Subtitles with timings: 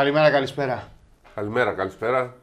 [0.00, 0.88] Καλημέρα, καλησπέρα.
[1.34, 2.34] Καλημέρα, καλησπέρα.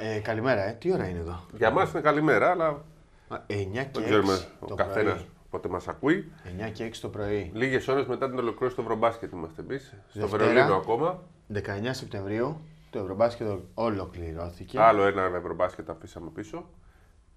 [0.00, 0.72] Ε, καλημέρα, ε.
[0.72, 2.84] Τι ώρα είναι εδώ; Για μας είναι καλημέρα, αλλά
[3.28, 5.28] 9 και δεν 6 ξέρουμε ο το καθένας πρωί.
[5.50, 6.32] πότε μας ακούει.
[6.66, 7.50] 9 και 6 το πρωί.
[7.54, 9.94] Λίγες ώρες μετά την ολοκλήρωση του Ευρωμπάσκετ είμαστε εμείς.
[10.08, 10.44] Στο Δευτέρα.
[10.44, 11.22] Βερολίνο ακόμα.
[11.54, 11.58] 19
[11.90, 14.80] Σεπτεμβρίου το Ευρωμπάσκετ ολοκληρώθηκε.
[14.80, 16.68] Άλλο ένα Ευρωμπάσκετ αφήσαμε πίσω.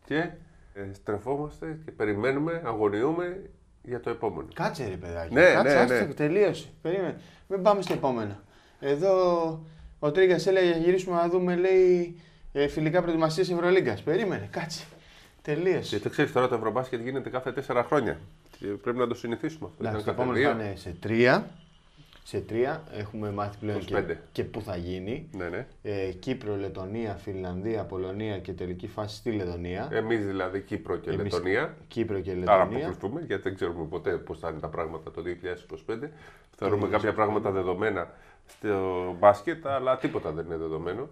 [0.05, 0.29] Και
[0.73, 3.49] ε, στρεφόμαστε και περιμένουμε, αγωνιούμε
[3.81, 4.47] για το επόμενο.
[4.53, 5.33] Κάτσε ρε παιδάκι.
[5.33, 6.13] Ναι, Κάτσε, ναι, άστο, ναι.
[6.13, 6.69] τελείωσε.
[6.81, 7.15] Περίμενε.
[7.47, 8.35] Μην πάμε στο επόμενο.
[8.83, 9.59] Εδώ
[9.99, 12.21] ο Τρίγκας έλεγε να γυρίσουμε να δούμε, λέει,
[12.53, 14.01] ε, φιλικά προετοιμασίες Ευρωλίγκας.
[14.01, 14.83] Περίμενε, κάτσε.
[15.41, 15.89] Τελείωσε.
[15.89, 18.19] Γιατί ξέρεις τώρα το Ευρωμπάσκετ γίνεται κάθε τέσσερα χρόνια.
[18.59, 19.87] Και πρέπει να το συνηθίσουμε αυτό.
[19.87, 20.63] Εντάξει, το Ήταν κάθε επόμενο δύο.
[20.63, 21.49] θα είναι σε τρία.
[22.25, 23.83] Σε τρία έχουμε μάθει πλέον 25.
[23.85, 25.29] και, και πού θα γίνει.
[25.31, 25.67] Ναι, ναι.
[25.81, 29.87] Ε, Κύπρο, Λετωνία, Φιλανδία, Πολωνία και τελική φάση στη Λετωνία.
[29.91, 31.75] Εμείς δηλαδή Κύπρο και Εμείς Λετωνία.
[31.87, 32.63] Κύπρο και Άρα Λετωνία.
[32.63, 35.23] αποκλειστούμε, γιατί δεν ξέρουμε ποτέ πώς θα είναι τα πράγματα το
[35.87, 36.09] 2025.
[36.55, 38.11] Θεωρούμε κάποια πράγματα δεδομένα
[38.47, 41.09] στο μπάσκετ, αλλά τίποτα δεν είναι δεδομένο.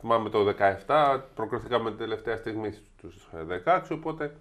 [0.00, 0.54] Θυμάμαι το
[0.86, 3.28] 17, προκριθήκαμε την τελευταία στιγμή στους
[3.64, 4.36] 16, οπότε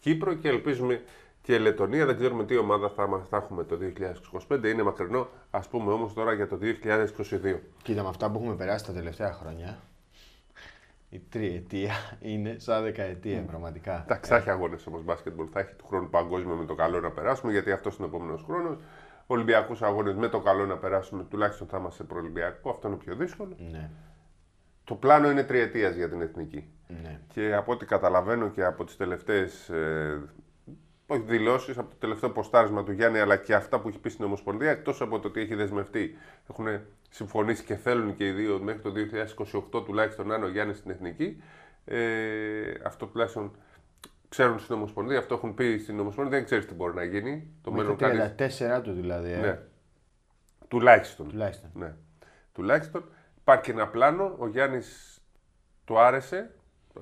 [0.00, 1.02] Κύπρο και ελπίζουμε
[1.42, 2.06] και Λετωνία.
[2.06, 3.76] Δεν ξέρουμε τι ομάδα θα, μας- θα έχουμε το
[4.48, 4.64] 2025.
[4.68, 7.58] Είναι μακρινό, ας πούμε όμως τώρα για το 2022.
[7.82, 9.78] Κοίτα, με αυτά που έχουμε περάσει τα τελευταία χρόνια,
[11.10, 14.02] η τριετία είναι σαν δεκαετία, πραγματικά.
[14.04, 15.46] Εντάξει, θα έχει αγώνες όμως μπάσκετμπολ.
[15.52, 18.42] Θα έχει του χρόνου παγκόσμιο με το καλό να περάσουμε, γιατί αυτός είναι ο επόμενος
[18.42, 18.76] χρόνος.
[19.30, 22.70] Ολυμπιακούς αγώνες με το καλό να περάσουμε, τουλάχιστον θα είμαστε προολυμπιακό.
[22.70, 23.56] Αυτό είναι πιο δύσκολο.
[23.70, 23.90] Ναι,
[24.84, 26.68] Το πλάνο είναι τριετίας για την εθνική.
[27.02, 27.20] ναι.
[27.32, 29.68] Και από ό,τι καταλαβαίνω και από τις τελευταίες.
[29.68, 30.22] Ε,
[31.06, 34.24] όχι δηλώσεις, από το τελευταίο ποστάρισμα του Γιάννη, αλλά και αυτά που έχει πει στην
[34.24, 36.16] Ομοσπονδία, εκτός από το ότι έχει δεσμευτεί,
[36.50, 36.66] έχουν
[37.10, 38.92] συμφωνήσει και θέλουν και οι δύο μέχρι το
[39.78, 41.42] 2028 τουλάχιστον να είναι ο Γιάννης στην εθνική.
[41.84, 43.50] Ε, αυτό τουλάχιστον
[44.28, 47.50] ξέρουν στην Ομοσπονδία, αυτό έχουν πει στην Ομοσπονδία, δεν ξέρεις τι μπορεί να γίνει.
[47.62, 49.30] Το Μέχρι μέλλον τα κανείς- 34 του δηλαδή.
[49.32, 49.36] ε.
[49.40, 49.58] Ναι.
[50.68, 51.28] Τουλάχιστον.
[51.28, 51.70] Τουλάχιστον.
[51.74, 51.94] Ναι.
[52.52, 53.04] Τουλάχιστον
[53.40, 54.34] υπάρχει και ένα πλάνο.
[54.38, 55.18] Ο Γιάννης
[55.84, 56.50] του άρεσε.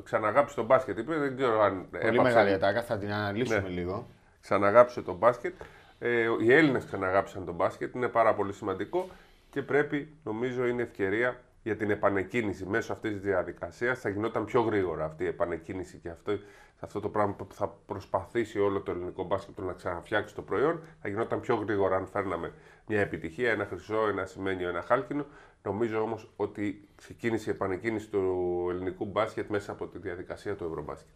[0.03, 0.99] Ξαναγάπησε τον μπάσκετ.
[0.99, 1.89] Είπε, δεν ξέρω αν.
[1.91, 2.23] Πολύ έπαψε.
[2.23, 3.69] μεγάλη ατάκα, θα την αναλύσουμε Ναι.
[3.69, 4.07] λίγο.
[4.41, 5.55] Ξαναγάπησε τον μπάσκετ.
[5.99, 7.95] Ε, οι Έλληνες ξαναγάπησαν τον μπάσκετ.
[7.95, 9.09] Είναι πάρα πολύ σημαντικό
[9.51, 14.01] και πρέπει, νομίζω, είναι ευκαιρία για την επανεκκίνηση μέσω αυτής της διαδικασίας.
[14.01, 16.33] Θα γινόταν πιο γρήγορα αυτή η επανεκκίνηση και αυτό,
[16.81, 20.81] αυτό το πράγμα που θα προσπαθήσει όλο το ελληνικό μπάσκετ να ξαναφτιάξει το προϊόν.
[21.03, 22.53] Θα γινόταν πιο γρήγορα αν φέρναμε
[22.87, 25.27] μια επιτυχία, ένα χρυσό, ένα σημαίνιο, ένα χάλκινο.
[25.63, 31.15] Νομίζω όμως ότι ξεκίνησε η επανεκκίνηση του ελληνικού μπάσκετ μέσα από τη διαδικασία του Ευρωμπάσκετ.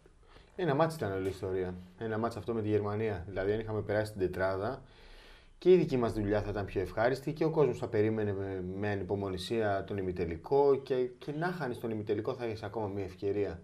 [0.55, 1.73] Ένα μάτσο ήταν όλη η ιστορία.
[1.97, 3.25] Ένα μάτσο αυτό με τη Γερμανία.
[3.27, 4.81] Δηλαδή, αν είχαμε περάσει την τετράδα
[5.57, 8.63] και η δική μας δουλειά θα ήταν πιο ευχάριστη και ο κόσμος θα περίμενε με,
[8.79, 13.61] με ανυπομονησία τον ημιτελικό και, και να χάνεις τον ημιτελικό θα έχεις ακόμα μια ευκαιρία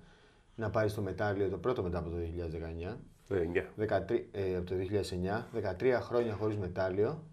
[0.58, 2.98] να πάρει το μετάλλιο το πρώτο μετά από το 2019.
[3.30, 3.66] Ε, νιά.
[3.80, 7.24] 13, ε, από το 2009, 13 χρόνια χωρίς μετάλλιο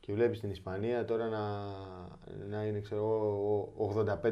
[0.00, 1.38] και βλέπεις την Ισπανία τώρα να,
[2.48, 3.72] να είναι ξέρω, εγώ,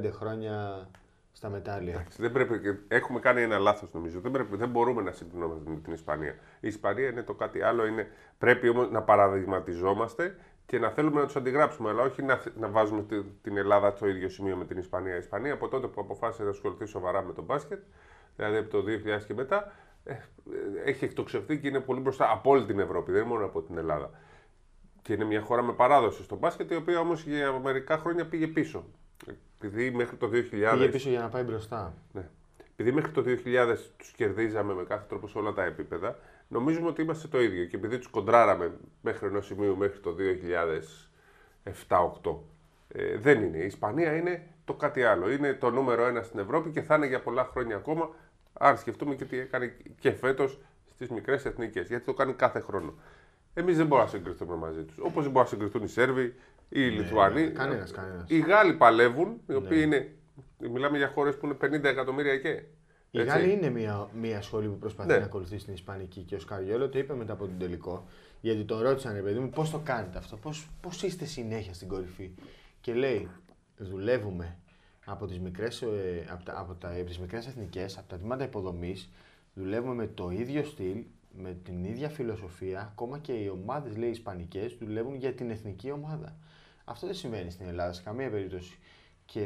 [0.03, 0.87] 85 χρόνια
[1.33, 1.93] στα μετάλλια.
[1.95, 4.21] Εντάξει, Δεν πρέπει, και έχουμε κάνει ένα λάθος νομίζω.
[4.21, 6.35] Δεν, πρέπει, δεν μπορούμε να συγκρινόμαστε με την Ισπανία.
[6.61, 7.87] Η Ισπανία είναι το κάτι άλλο.
[7.87, 8.07] Είναι,
[8.39, 10.37] πρέπει όμως να παραδειγματιζόμαστε
[10.67, 11.91] και να θέλουμε να τους αντιγράψουμε.
[11.91, 15.15] Αλλά όχι να, να βάζουμε τη- την Ελλάδα στο ίδιο σημείο με την Ισπανία.
[15.15, 17.81] Η Ισπανία από τότε που αποφάσισε να ασχοληθεί σοβαρά με τον μπάσκετ,
[18.37, 18.85] δηλαδή από το
[19.19, 19.73] 2000 και μετά,
[20.05, 20.19] ε, ε,
[20.85, 23.79] έχει εκτοξευτεί και είναι πολύ μπροστά από όλη την Ευρώπη, δεν είναι μόνο από την
[23.79, 24.11] Ελλάδα.
[25.03, 28.47] Και είναι μια χώρα με παράδοση στο μπάσκετ, η οποία όμως για μερικά χρόνια πήγε
[28.47, 28.85] πίσω.
[29.61, 30.31] Επειδή μέχρι το 2000.
[30.51, 31.95] Πήγε πίσω για να πάει μπροστά.
[32.13, 32.29] Ναι.
[32.73, 37.03] Επειδή μέχρι το 2000 τους κερδίζαμε με κάθε τρόπο σε όλα τα επίπεδα, νομίζουμε ότι
[37.03, 37.65] είμαστε το ίδιο.
[37.65, 40.15] Και επειδή τους κοντράραμε μέχρι ενός σημείου μέχρι το
[41.65, 42.37] 2007-2008,
[42.89, 43.59] ε, δεν είναι.
[43.59, 45.31] Η Ισπανία είναι το κάτι άλλο.
[45.31, 48.10] Είναι το νούμερο ένα στην Ευρώπη και θα είναι για πολλά χρόνια ακόμα,
[48.59, 50.59] αν σκεφτούμε και τι έκανε και φέτος
[50.91, 52.95] στις μικρές εθνικές, γιατί το κάνει κάθε χρόνο.
[53.55, 54.99] Εμείς δεν μπορούμε να συγκριθούμε μαζί τους.
[54.99, 56.35] Όπως δεν μπορούν να συγκριθούν οι Σέρβοι,
[56.69, 57.43] οι Λιθουανοί.
[57.43, 58.25] ναι, κανένας, κανένας.
[58.31, 59.97] Οι Γάλλοι παλεύουν, οι οποίοι Ναι.
[59.97, 60.15] είναι.
[60.73, 62.63] Μιλάμε για χώρες που είναι 50 εκατομμύρια και.
[63.11, 63.31] Η Έτσι.
[63.31, 65.19] Γάλλη είναι μια, μια σχολή που προσπαθεί Ναι.
[65.19, 68.07] να ακολουθήσει την Ισπανική και ο Σκαριόλο το είπε μετά από τον τελικό.
[68.41, 70.39] Γιατί τον ρώτησαν, ρε παιδί μου, πώς το κάνετε αυτό,
[70.81, 72.31] πώς είστε συνέχεια στην κορυφή.
[72.81, 73.29] Και λέει,
[73.77, 74.57] δουλεύουμε
[75.07, 75.83] από τις μικρές
[76.31, 79.11] από τα, από τα, από τις μικρές εθνικές, από τα τμήματα υποδομής,
[79.55, 81.05] δουλεύουμε με το ίδιο στυλ,
[81.39, 86.37] με την ίδια φιλοσοφία, ακόμα και οι ομάδες, λέει, ισπανικές, δουλεύουν για την εθνική ομάδα.
[86.85, 88.79] Αυτό δεν συμβαίνει στην Ελλάδα σε καμία περίπτωση.
[89.25, 89.43] Και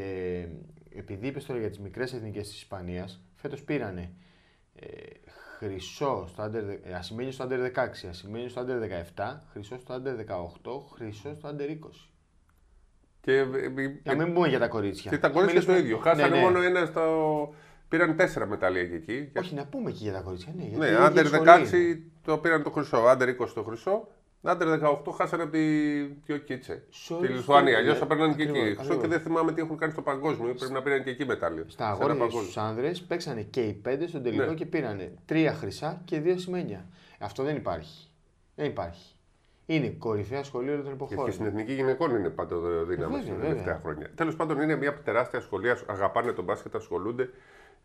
[0.94, 4.12] επειδή είπες τώρα για τις μικρές εθνικές της Ισπανίας, φέτος πήρανε
[4.74, 4.86] ε,
[5.58, 8.80] χρυσό στο under, δε- ε, ασημένιο στο under 16, ασημένιο στο under
[9.14, 12.09] 17, χρυσό στο under 18, χρυσό στο under 20.
[13.20, 13.44] Και, ε,
[14.02, 15.10] Για να μην πούμε για τα κορίτσια.
[15.10, 15.98] και τα Να κορίτσια το μιλήσουμε- ίδιο.
[16.10, 16.42] Χάσανε Ναι, ναι.
[16.42, 17.54] μόνο ένα στο.
[17.88, 19.30] Πήραν τέσσερα μετάλλια και εκεί.
[19.38, 20.52] Όχι, να πούμε και για τα κορίτσια.
[20.56, 22.00] Ναι, γιατί Ναι, είναι η ίδια άντερ σχολή 16 είναι.
[22.24, 22.96] το πήραν το χρυσό.
[22.96, 24.08] Άντερ 20 το χρυσό
[24.42, 25.60] Άντερ 18 χάσανε από τη
[26.24, 26.82] Κιοκίτσε.
[26.90, 27.70] Σε Τη όλους Λιθουανία.
[27.72, 28.70] τους- Αλλιώς θα ναι, παίρνανε και ακριβώς, εκεί.
[28.72, 29.02] Ξέρω ακριβώς.
[29.02, 30.54] και δεν θυμάμαι τι έχουν κάνει στο παγκόσμιο.
[30.54, 31.64] Πρέπει να πήραν και εκεί μετάλλιο.
[31.68, 32.42] Στα Σε ένα αγόρια παγκόσμιο.
[32.42, 34.54] στους άνδρες παίξανε και οι πέντε στον τελικό Ναι.
[34.54, 36.86] και πήρανε τρία χρυσά και δύο σημαίνια.
[37.20, 38.08] Αυτό δεν υπάρχει.
[38.54, 39.14] Δεν υπάρχει.
[39.74, 41.24] Είναι κορυφαία σχολεία όλων των Και, εποχών.
[41.24, 43.48] και στην εθνική γυναικών είναι παντοδύναμη Βέβαια, τα βέβαια.
[43.48, 44.10] τελευταία χρόνια.
[44.14, 45.78] Τέλος πάντων, είναι μια τεράστια σχολεία.
[45.86, 47.30] Αγαπάνε τον μπάσκετ, ασχολούνται.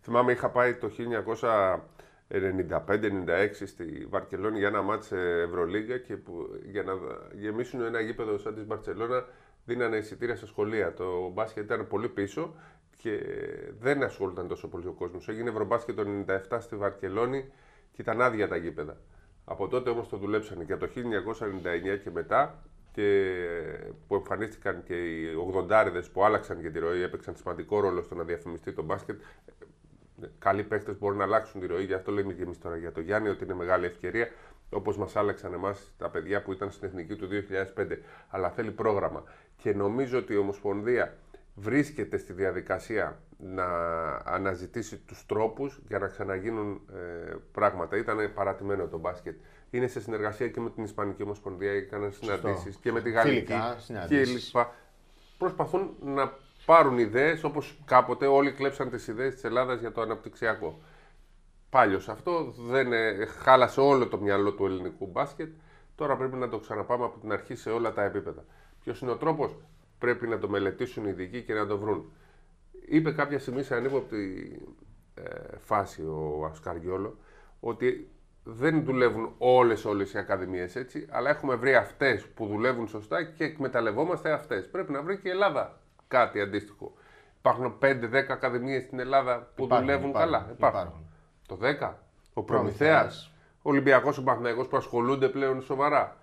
[0.01, 6.83] Θυμάμαι, είχα πάει το 1995-96 στη Βαρκελόνη για ένα μάτς ε, Ευρωλίγκα και που, για
[6.83, 6.93] να
[7.33, 9.25] γεμίσουν ένα γήπεδο σαν της Μπαρσελόνα
[9.65, 10.93] δίνανε εισιτήρια σε σχολεία.
[10.93, 12.55] Το μπάσκετ ήταν πολύ πίσω
[12.97, 13.19] και
[13.79, 15.27] δεν ασχολούνταν τόσο πολύ ο κόσμος.
[15.27, 16.05] Έγινε Ευρωμπάσκετ το
[16.49, 17.51] 97 στη Βαρκελόνη
[17.91, 18.97] και ήταν άδεια τα γήπεδα.
[19.45, 20.91] Από τότε όμως το δουλέψανε και από το
[21.95, 23.33] 1999 και μετά και
[24.07, 25.27] που εμφανίστηκαν και οι
[25.69, 29.21] 80 που άλλαξαν και τη ροή, έπαιξαν σημαντικό ρόλο στο να διαφημιστεί το μπάσκετ.
[30.21, 32.91] Ε, Καλοί παίχτε μπορούν να αλλάξουν τη ροή, γι' αυτό λέμε και εμείς τώρα για
[32.91, 34.29] το Γιάννη ότι είναι μεγάλη ευκαιρία.
[34.69, 37.27] Όπως μας άλλαξαν εμάς τα παιδιά που ήταν στην εθνική του
[37.75, 37.97] 2005.
[38.29, 39.23] Αλλά θέλει πρόγραμμα.
[39.57, 41.17] Και νομίζω ότι η Ομοσπονδία
[41.55, 43.65] βρίσκεται στη διαδικασία να
[44.25, 47.97] αναζητήσει τους τρόπους για να ξαναγίνουν ε, πράγματα.
[47.97, 49.35] Ήταν παρατημένο το μπάσκετ.
[49.69, 53.73] Είναι σε συνεργασία και με την Ισπανική Ομοσπονδία, έκαναν συναντήσεις και με τη Γαλλική Φιλικά
[53.75, 54.45] και συναντήσεις.
[54.45, 54.73] λοιπά.
[55.37, 56.33] Προσπαθούν να
[56.65, 60.79] πάρουν ιδέες όπως κάποτε όλοι κλέψαν τις ιδέες της Ελλάδας για το αναπτυξιακό.
[61.69, 65.49] Πάλιος αυτό δεν ε, χάλασε όλο το μυαλό του ελληνικού μπάσκετ.
[65.95, 68.45] Τώρα πρέπει να το ξαναπάμε από την αρχή σε όλα τα επίπεδα.
[68.83, 69.55] Ποιος είναι ο τρόπος,
[69.99, 72.11] πρέπει να το μελετήσουν οι ειδικοί και να το βρουν.
[72.87, 74.51] Είπε κάποια στιγμή σε ανύποπτη
[75.15, 77.17] ε, φάση ο Ασκαριόλο
[77.59, 78.09] ότι
[78.43, 83.43] δεν δουλεύουν όλες όλες οι ακαδημίες έτσι, αλλά έχουμε βρει αυτές που δουλεύουν σωστά και
[83.43, 84.69] εκμεταλλευόμαστε αυτές.
[84.69, 86.93] Πρέπει να βρει και η Ελλάδα κάτι αντίστοιχο.
[87.37, 90.49] Υπάρχουν 5-10 ακαδημίες στην Ελλάδα που Υπάρχουν, δουλεύουν υπάρχουν, καλά.
[90.51, 91.05] υπάρχουν.
[91.47, 91.93] Το 10.
[92.33, 92.43] Ο Προμηθέας.
[92.43, 93.31] Προμηθέας.
[93.61, 96.17] Ο Ολυμπιακός, ο Παναθηναϊκός που ασχολούνται πλέον σοβαρά.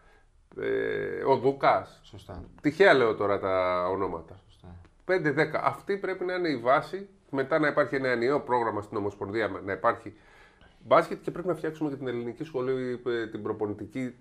[0.60, 2.00] Ε, ο Δούκας.
[2.02, 2.44] Σωστά.
[2.60, 4.40] Τυχαία λέω τώρα τα ονόματα.
[5.14, 5.32] Σωστά.
[5.58, 5.60] 5-10.
[5.62, 7.08] Αυτή πρέπει να είναι η βάση.
[7.30, 10.12] Μετά να υπάρχει ένα ενιαίο πρόγραμμα στην Ομοσπονδία, να υπάρχει
[10.86, 14.14] μπάσκετ και πρέπει να φτιάξουμε και την ελληνική σχολή, ε, την προπονητική.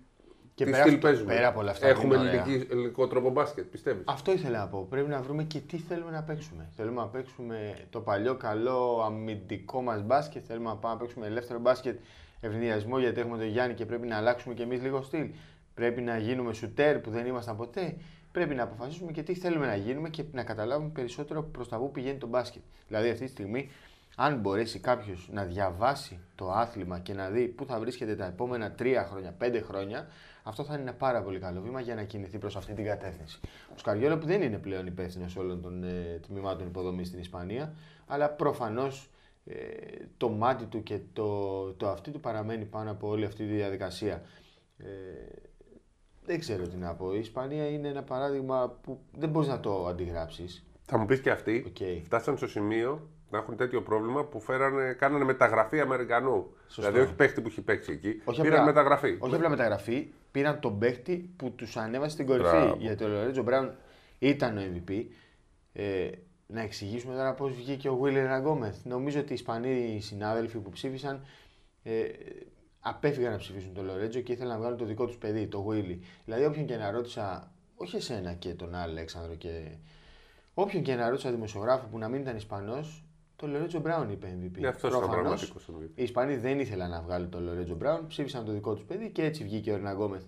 [0.54, 1.34] Και τι πέρα στυλ αυτό- παίζουμε.
[1.34, 2.42] πέρα από όλα αυτά Έχουμε που είναι ωραία.
[2.44, 4.86] ελληνική, ελληνικό τρόπο μπάσκετ, πιστεύεις; Αυτό ήθελα να πω.
[4.90, 6.68] Πρέπει να βρούμε και τι θέλουμε να παίξουμε.
[6.76, 10.44] Θέλουμε να παίξουμε το παλιό καλό αμυντικό μας μπάσκετ.
[10.46, 11.98] Θέλουμε να πάμε να παίξουμε ελεύθερο μπάσκετ
[12.40, 15.26] ευνηδιασμό γιατί έχουμε τον Γιάννη και πρέπει να αλλάξουμε κι εμείς λίγο στυλ.
[15.74, 17.96] Πρέπει να γίνουμε σουτέρ που δεν ήμασταν ποτέ.
[18.32, 21.90] Πρέπει να αποφασίσουμε και τι θέλουμε να γίνουμε και να καταλάβουμε περισσότερο προς τα πού
[21.90, 22.62] πηγαίνει το μπάσκετ.
[22.88, 23.70] Δηλαδή αυτή τη στιγμή,
[24.16, 28.72] αν μπορέσει κάποιος να διαβάσει το άθλημα και να δει πού θα βρίσκεται τα επόμενα
[28.72, 30.06] τρία χρόνια, πέντε χρόνια,
[30.42, 33.40] αυτό θα είναι ένα πάρα πολύ καλό βήμα για να κινηθεί προς αυτή την κατεύθυνση.
[33.74, 37.74] Ο Σκαριόλα που δεν είναι πλέον υπεύθυνο όλων των ε, τμήματων υποδομής στην Ισπανία,
[38.06, 39.10] αλλά προφανώς
[39.44, 39.54] ε,
[40.16, 44.22] το μάτι του και το, το αυτή του παραμένει πάνω από όλη αυτή τη διαδικασία.
[44.78, 44.86] Ε,
[46.24, 47.14] δεν ξέρω τι να πω.
[47.14, 50.64] Η Ισπανία είναι ένα παράδειγμα που δεν μπορείς να το αντιγράψεις.
[50.82, 52.04] Θα μου πεις και αυτοί, Οκ.
[52.04, 56.46] φτάσαν στο σημείο να έχουν τέτοιο πρόβλημα που φέρανε, κάνανε μεταγραφή Αμερικανού.
[56.66, 56.90] Σωστό.
[56.90, 58.20] Δηλαδή, όχι παίχτη που έχει παίξει εκεί.
[58.24, 59.16] Όχι πήραν απλά- μεταγραφή.
[59.18, 62.48] Όχι απλά μεταγραφή, πήραν τον παίχτη που τους ανέβασε στην κορυφή.
[62.48, 62.76] Μπράβο.
[62.78, 63.70] Γιατί ο Λορέτζο Μπράουν
[64.18, 65.04] ήταν ο MVP.
[65.72, 66.08] Ε,
[66.46, 68.84] να εξηγήσουμε τώρα πώς βγήκε ο Βίλερ Ραγκόμεθ.
[68.84, 71.24] Νομίζω ότι οι Ισπανοί συνάδελφοι που ψήφισαν
[71.82, 72.02] ε,
[72.82, 76.00] απέφυγαν να ψηφίσουν τον Λορέτζο και ήθελαν να βγάλουν το δικό τους παιδί, το Βίλι.
[76.24, 79.62] Δηλαδή, όποιον και να ρώτησα, όχι εσένα και τον Αλέξανδρο και.
[80.54, 83.04] Όποιον και να ρώτησα δημοσιογράφο που να μην ήταν Ισπανός,
[83.36, 84.58] το Λορέτζο Μπράουν είπε MVP.
[84.60, 85.90] Ναι, αυτός ήταν Προφανώς, πραγματικός MVP.
[85.94, 89.24] οι Ισπανοί δεν ήθελαν να βγάλουν τον Λορέτζο Μπράουν, ψήφισαν το δικό τους παιδί και
[89.24, 90.22] έτσι βγήκε ο Ερναν Γκόμεθ.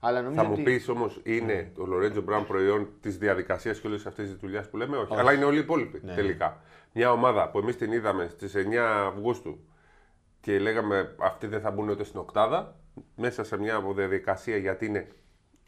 [0.00, 0.62] Αλλά νομίζω Θα μου ότι...
[0.62, 4.76] πεις όμως, είναι το Λορέντζο Μπράουν προϊόν της διαδικασίας και όλη αυτή τη δουλειά που
[4.76, 5.14] λέμε, όχι.
[5.14, 6.14] Αλλά είναι όλοι οι υπόλοιποι Ναι.
[6.14, 6.60] τελικά.
[6.92, 8.76] Μια ομάδα που εμείς την είδαμε στις 9
[9.06, 9.58] Αυγούστου
[10.40, 12.76] και λέγαμε αυτοί δεν θα μπουν ούτε στην Οκτάδα,
[13.16, 15.08] μέσα σε μια διαδικασία γιατί είναι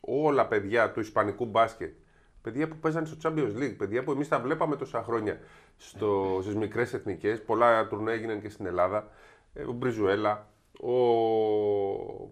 [0.00, 1.95] όλα παιδιά του Ισπανικού μπάσκετ.
[2.43, 5.38] Παιδιά που παίζανε στο Champions League, παιδιά που εμείς τα βλέπαμε τόσα χρόνια
[5.76, 7.43] στο, στις μικρές εθνικές.
[7.43, 9.09] Πολλά τουρνέ έγιναν και στην Ελλάδα.
[9.52, 10.49] Ε, Ο Μπριζουέλα,
[10.81, 10.93] ο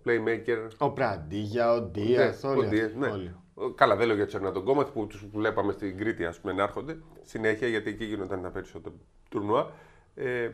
[0.05, 2.67] Playmaker, Ο Πραντίγια, ο Ντίαθ, ναι, όλοι.
[2.67, 3.07] ο Ντίαθ, αυτοί, ναι.
[3.07, 3.35] όλοι.
[3.75, 6.63] Καλά, δεν λέω για του Ερναντον Γκόμεθ που τους βλέπαμε στην Κρήτη ας πούμε, να
[6.63, 8.95] έρχονται συνέχεια γιατί εκεί γίνονταν τα περισσότερα
[9.31, 9.73] τουρνουά.
[10.15, 10.51] Ε,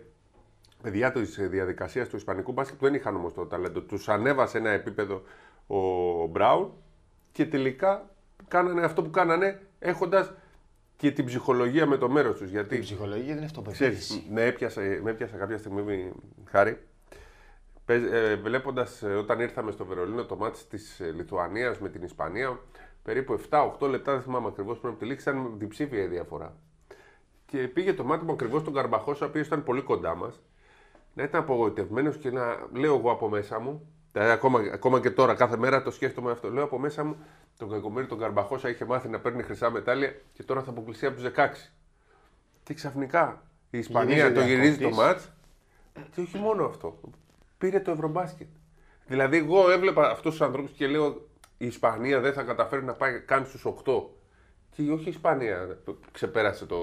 [0.87, 3.81] παιδιά της διαδικασίας του Ισπανικού μπάσκετ που δεν είχαν όμως το ταλέντο.
[3.81, 5.23] Τους ανέβασε ένα επίπεδο
[5.67, 5.77] ο
[6.27, 6.73] Μπράουν
[7.33, 8.11] και τελικά
[8.49, 10.33] κάνανε αυτό που κάνανε έχοντας
[10.97, 12.51] και την ψυχολογία με το μέρος τους.
[12.51, 16.13] Γιατί Η ψυχολογία δεν είναι αυτό που Ξέρεις, με έπιασε, με έπιασε κάποια στιγμή, μη-
[16.51, 16.79] Χάρη,
[17.87, 22.61] ε, Βλέποντας όταν ήρθαμε στο Βερολίνο το μάτι της Λιθουανίας με την Ισπανία,
[23.03, 26.57] περίπου 7-8 λεπτά, δεν θυμάμαι ακριβώς πριν από τη λήξη, ήταν διψήφια η διαφορά.
[27.47, 30.41] Και πήγε το μάτι μου ακριβώς στον Καρμπαχώσα, ο οποίος ήταν πολύ κοντά μας,
[31.17, 35.35] να ήταν απογοητευμένος και να λέω εγώ από μέσα μου, Δηλαδή, ακόμα, ακόμα και τώρα,
[35.35, 36.51] κάθε μέρα το σκέφτομαι αυτό.
[36.51, 37.17] Λέω από μέσα μου
[37.57, 41.17] τον Κακομίρη τον Καρμπαχώσα είχε μάθει να παίρνει χρυσά μετάλλια και τώρα θα αποκλειστεί από
[41.17, 41.71] τους 16.
[42.63, 45.05] Και ξαφνικά η Ισπανία Γυρίζει το γυρίζει το διακόπτης.
[45.05, 45.33] μάτς.
[46.15, 47.01] Και όχι μόνο αυτό.
[47.59, 48.49] Πήρε το Ευρωμπάσκετ.
[49.07, 53.21] Δηλαδή, εγώ έβλεπα αυτούς τους ανθρώπους και λέω η Ισπανία δεν θα καταφέρει να πάει
[53.21, 54.11] καν στους 8.
[54.71, 55.79] Και όχι η Ισπανία
[56.13, 56.77] ξεπέρασε το.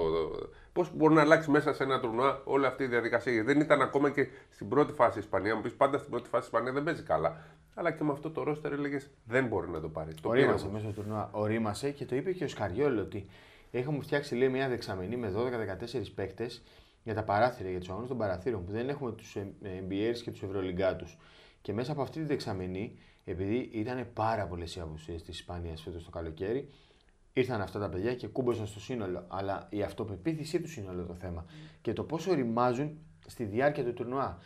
[0.72, 3.32] Πώς μπορεί να αλλάξει μέσα σε ένα τουρνουά όλη αυτή η διαδικασία.
[3.32, 5.54] Γιατί δεν ήταν ακόμα και στην πρώτη φάση η Ισπανία.
[5.54, 7.44] Μου πεις πάντα στην πρώτη φάση η Ισπανία δεν παίζει καλά.
[7.74, 10.14] Αλλά και με αυτό το ρόστερ έλεγες δεν μπορεί να το πάρει.
[10.14, 10.82] Το πήρε Ορίμασε όμως.
[10.82, 11.30] μέσα στο τουρνουά.
[11.32, 13.26] Ορίμασε και το είπε και ο Σκαριόλ ότι
[13.70, 16.62] έχουμε φτιάξει λέει, μια δεξαμενή με 12-14 παίκτες
[17.02, 20.42] για τα παράθυρα, για τους αγώνες των παραθύρων που δεν έχουμε τους NBAs και τους
[20.42, 21.06] Ευρωλυγκάτου.
[21.62, 26.04] Και μέσα από αυτή τη δεξαμενή, επειδή ήταν πάρα πολλές οι απουσίες της Ισπανίας φέτος
[26.04, 26.70] το καλοκαίρι,
[27.36, 29.24] ήρθαν αυτά τα παιδιά και κούμποσαν στο σύνολο.
[29.28, 31.44] Αλλά η αυτοπεποίθησή τους είναι όλο το θέμα.
[31.80, 34.38] Και το πόσο ρημάζουν στη διάρκεια του τουρνουά.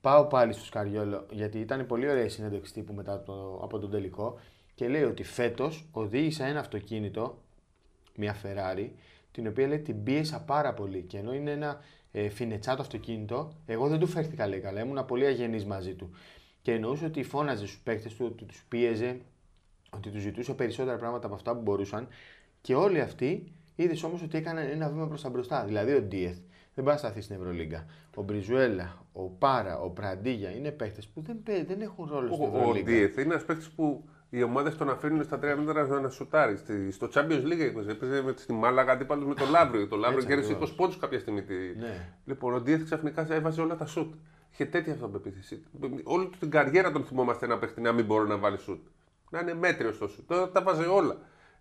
[0.00, 3.90] Πάω πάλι στο Σκαριόλο, γιατί ήταν πολύ ωραία η συνέντευξη τύπου μετά το, από τον
[3.90, 4.38] τελικό
[4.74, 7.42] και λέει ότι φέτος οδήγησα ένα αυτοκίνητο,
[8.16, 8.88] μια Ferrari,
[9.30, 11.02] την οποία λέει την πίεσα πάρα πολύ.
[11.02, 11.80] Και ενώ είναι ένα
[12.12, 16.10] ε, φινετσάτο αυτοκίνητο, εγώ δεν του φέρθηκα λέει καλά, ήμουν πολύ αγενής μαζί του.
[16.62, 19.20] Και εννοούσε ότι φώναζε στους παίκτες του, ότι τους πίεζε,
[19.90, 22.08] ότι τους ζητούσε περισσότερα πράγματα από αυτά που μπορούσαν.
[22.66, 25.64] Και όλοι αυτοί είδες όμως ότι έκαναν ένα βήμα προς τα μπροστά.
[25.64, 26.36] Δηλαδή ο Ντίεθ
[26.74, 27.86] δεν πάει να σταθεί στην Ευρωλίγκα.
[28.14, 32.44] Ο Μπριζουέλα, ο Πάρα, ο Πραντίγια είναι παίκτες που δεν, παί- δεν έχουν ρόλο στην
[32.46, 32.90] Ο, ο Ευρωλίγκα.
[32.90, 36.56] Ντίεθ είναι ένας παίκτης που οι ομάδες τον αφήνουν στα τρία μέτρα να σουτάρει.
[36.56, 39.86] Στη- Στο Champions League έπαιζε, έπαιζε με, στη Μάλαγα αντίπαλος με το Λαύριο.
[39.88, 40.74] Το Λαύριο Έτσι κέρδισε 20 ακριβώς.
[40.76, 41.42] πόντους κάποια στιγμή.
[41.42, 42.08] τη- Ναι.
[42.24, 44.14] Λοιπόν, ο Ντίαθ ξαφνικά έβαζε όλα τα σουτ.
[44.52, 45.62] Είχε τέτοια αυτοπεποίθηση.
[46.04, 48.86] Όλη του την καριέρα τον θυμόμαστε ένα παίχτη να μην μπορεί να βάλει σουτ.
[49.30, 50.28] Να είναι μέτριος στο σουτ.
[50.28, 51.16] Τώρα τα βάζε όλα.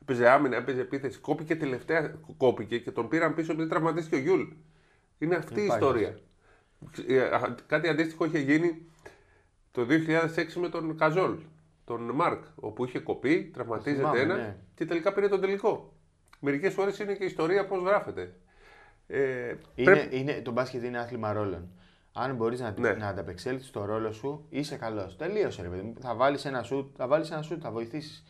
[0.07, 1.19] Έπαιζε άμυνα, έπαιζε επίθεση.
[1.19, 4.41] Κόπηκε τελευταία, κόπηκε και τον πήραν πίσω επειδή τραυματίστηκε ο Γιούλ.
[5.17, 6.17] Είναι αυτή η Υπάρχει ιστορία.
[7.07, 8.85] Ε, α, Κάτι αντίστοιχο είχε γίνει
[9.71, 11.35] το 2006 με τον Καζόλ,
[11.85, 14.55] τον Μάρκ, όπου είχε κοπεί, τραυματίζεται Θυμάμαι, ένας ναι.
[14.75, 15.93] και τελικά πήρε τον τελικό.
[16.39, 18.33] Μερικές φορές είναι και η ιστορία πώς γράφεται.
[19.07, 21.67] Ε, Είναι, πρέπει- είναι, το μπάσκετ είναι άθλημα ρόλων.
[22.13, 22.91] Αν μπορείς να, Ναι.
[22.93, 25.17] να ανταπεξέλθεις στο ρόλο σου, είσαι καλός.
[25.17, 25.93] Τελείωσε, ρε παιδί μου.
[25.99, 28.23] Θα βάλεις ένα σουτ, θα βάλεις ένα σουτ, θα βοηθήσεις.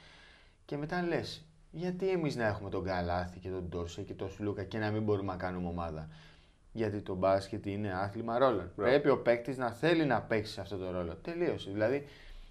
[0.66, 1.45] Και μετά λες,
[1.76, 5.04] γιατί εμείς να έχουμε τον Καλάθι και τον Τόρσε και τον Σλούκα και να μην
[5.04, 6.08] μπορούμε να κάνουμε ομάδα;
[6.72, 8.72] Γιατί το μπάσκετ είναι άθλημα ρόλων.
[8.76, 11.16] Πρέπει ο παίκτης να θέλει να παίξει σε αυτό το ρόλο.
[11.16, 11.70] Τελείωσε.
[11.72, 12.06] Δηλαδή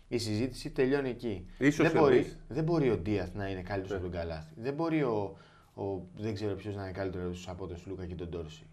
[0.09, 1.47] η συζήτηση τελειώνει εκεί.
[1.59, 4.53] Ίσως δεν, μπορεί, εμείς- δεν μπορεί ο Ντίαθ να είναι καλύτερος από τον Καλάθι.
[4.57, 5.37] Δεν μπορεί ο,
[5.75, 5.83] ο,
[6.17, 8.67] δεν ξέρω ποιος να είναι καλύτερος από τον Σλούκα και τον Τόρση.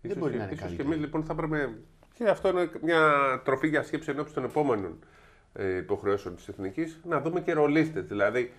[0.00, 0.92] Δεν ίσως μπορεί και- να είναι ίσως και καλύτερος.
[0.92, 1.74] εμείς λοιπόν θα έπρεπε.
[2.14, 3.00] Και αυτό είναι μια
[3.44, 4.98] τροφή για σκέψη ενώπιση των επόμενων
[5.52, 7.00] ε, υποχρεώσεων της Εθνικής.
[7.08, 8.04] Να δούμε και ρολίστες.
[8.06, 8.52] Δηλαδή,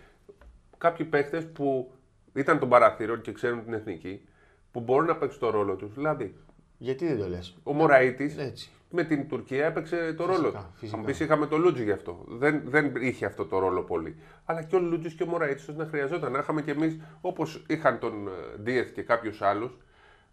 [0.77, 1.91] κάποιοι παίχτες που
[2.33, 4.27] ήταν των παραθύρων και ξέρουν την Εθνική,
[4.71, 5.93] που μπορούν να παίξουν το ρόλο τους.
[5.93, 6.35] Δηλαδή,
[6.77, 8.69] Γιατί δεν το λες; ο Μωραήτης Έτσι.
[8.89, 10.65] με την Τουρκία έπαιξε το ρόλο του.
[10.73, 10.91] φυσικά.
[10.91, 12.23] Θα μου πει, είχαμε το Λούτζι γι' αυτό.
[12.27, 14.15] Δεν, δεν είχε αυτό το ρόλο πολύ.
[14.45, 16.31] Αλλά και ο Λούτζις και ο Μωραήτης να χρειαζόταν.
[16.31, 19.77] Να είχαμε κι εμείς, όπως είχαν τον ε, Ντίεθ και κάποιους άλλους,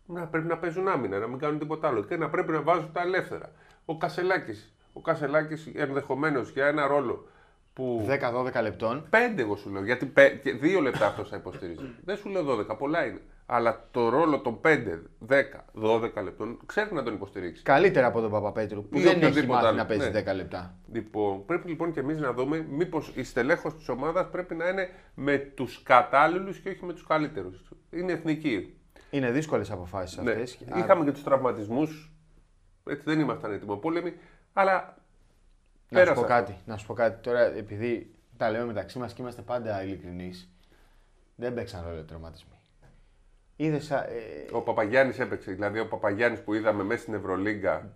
[0.06, 2.02] να πρέπει να παίζουν άμυνα, να μην κάνουν τίποτα άλλο.
[2.02, 3.52] Και να πρέπει να βάζουν τα ελεύθερα.
[3.84, 4.72] Ο Κασελάκης.
[4.92, 7.26] Ο Κασελάκης ενδεχομένως για ένα ρόλο
[7.72, 8.06] που.
[8.56, 9.06] 10-12 λεπτών.
[9.10, 9.84] Πέντε εγώ σου λέω.
[9.84, 11.84] Γιατί πέ- και δύο λεπτά αυτό θα υποστηρίζει.
[12.04, 13.20] Δεν σου λέω 12, πολλά είναι.
[13.46, 14.68] Αλλά το ρόλο των 5,
[15.28, 15.32] 10,
[15.82, 17.62] 12 λεπτών ξέρει να τον υποστηρίξει.
[17.62, 19.76] Καλύτερα από τον Παπαπέτρου που Ή δεν έχει οποιοδήποτε μάθει άλλο.
[19.76, 20.22] να παίζει Ναι.
[20.32, 20.74] 10 λεπτά.
[20.92, 24.88] Λοιπόν, πρέπει λοιπόν και εμείς να δούμε μήπως η στελέχωση της ομάδας πρέπει να είναι
[25.14, 27.72] με τους κατάλληλους και όχι με τους καλύτερους.
[27.90, 28.76] Είναι εθνική.
[29.10, 30.30] Είναι δύσκολες αποφάσεις Ναι.
[30.30, 30.58] αυτές.
[30.76, 32.12] Είχαμε και τους τραυματισμούς.
[32.86, 34.12] Έτσι δεν ήμασταν έτοιμοπόλεμοι.
[34.52, 34.96] Αλλά
[35.92, 36.20] Να σου πέρασε.
[36.22, 36.56] πω κάτι.
[36.66, 37.22] Να σου πω κάτι.
[37.22, 40.50] Τώρα, επειδή τα λέμε μεταξύ μας και είμαστε πάντα ειλικρινείς,
[41.34, 42.48] δεν παίξαν ρόλο οι τραυματισμοί.
[43.56, 43.90] Είδες.
[43.90, 44.06] Ε,
[44.52, 45.52] Ο Παπαγιάννης έπαιξε.
[45.52, 47.92] Δηλαδή, ο Παπαγιάννης που είδαμε μέσα στην Ευρωλίγκα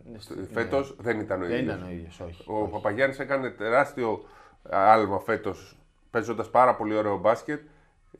[0.52, 1.48] φέτος δεν ήταν ο Ναι.
[1.48, 1.74] δεν ίδιος.
[1.76, 2.44] ήταν ο ίδιος, όχι.
[2.46, 4.24] Ο Παπαγιάννης έκανε τεράστιο
[4.62, 5.78] άλμα φέτος
[6.10, 7.60] παίζοντας πάρα πολύ ωραίο μπάσκετ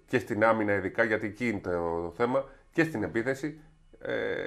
[0.07, 3.61] και στην άμυνα, ειδικά γιατί εκεί είναι το θέμα, και στην επίθεση.
[4.01, 4.45] Ε,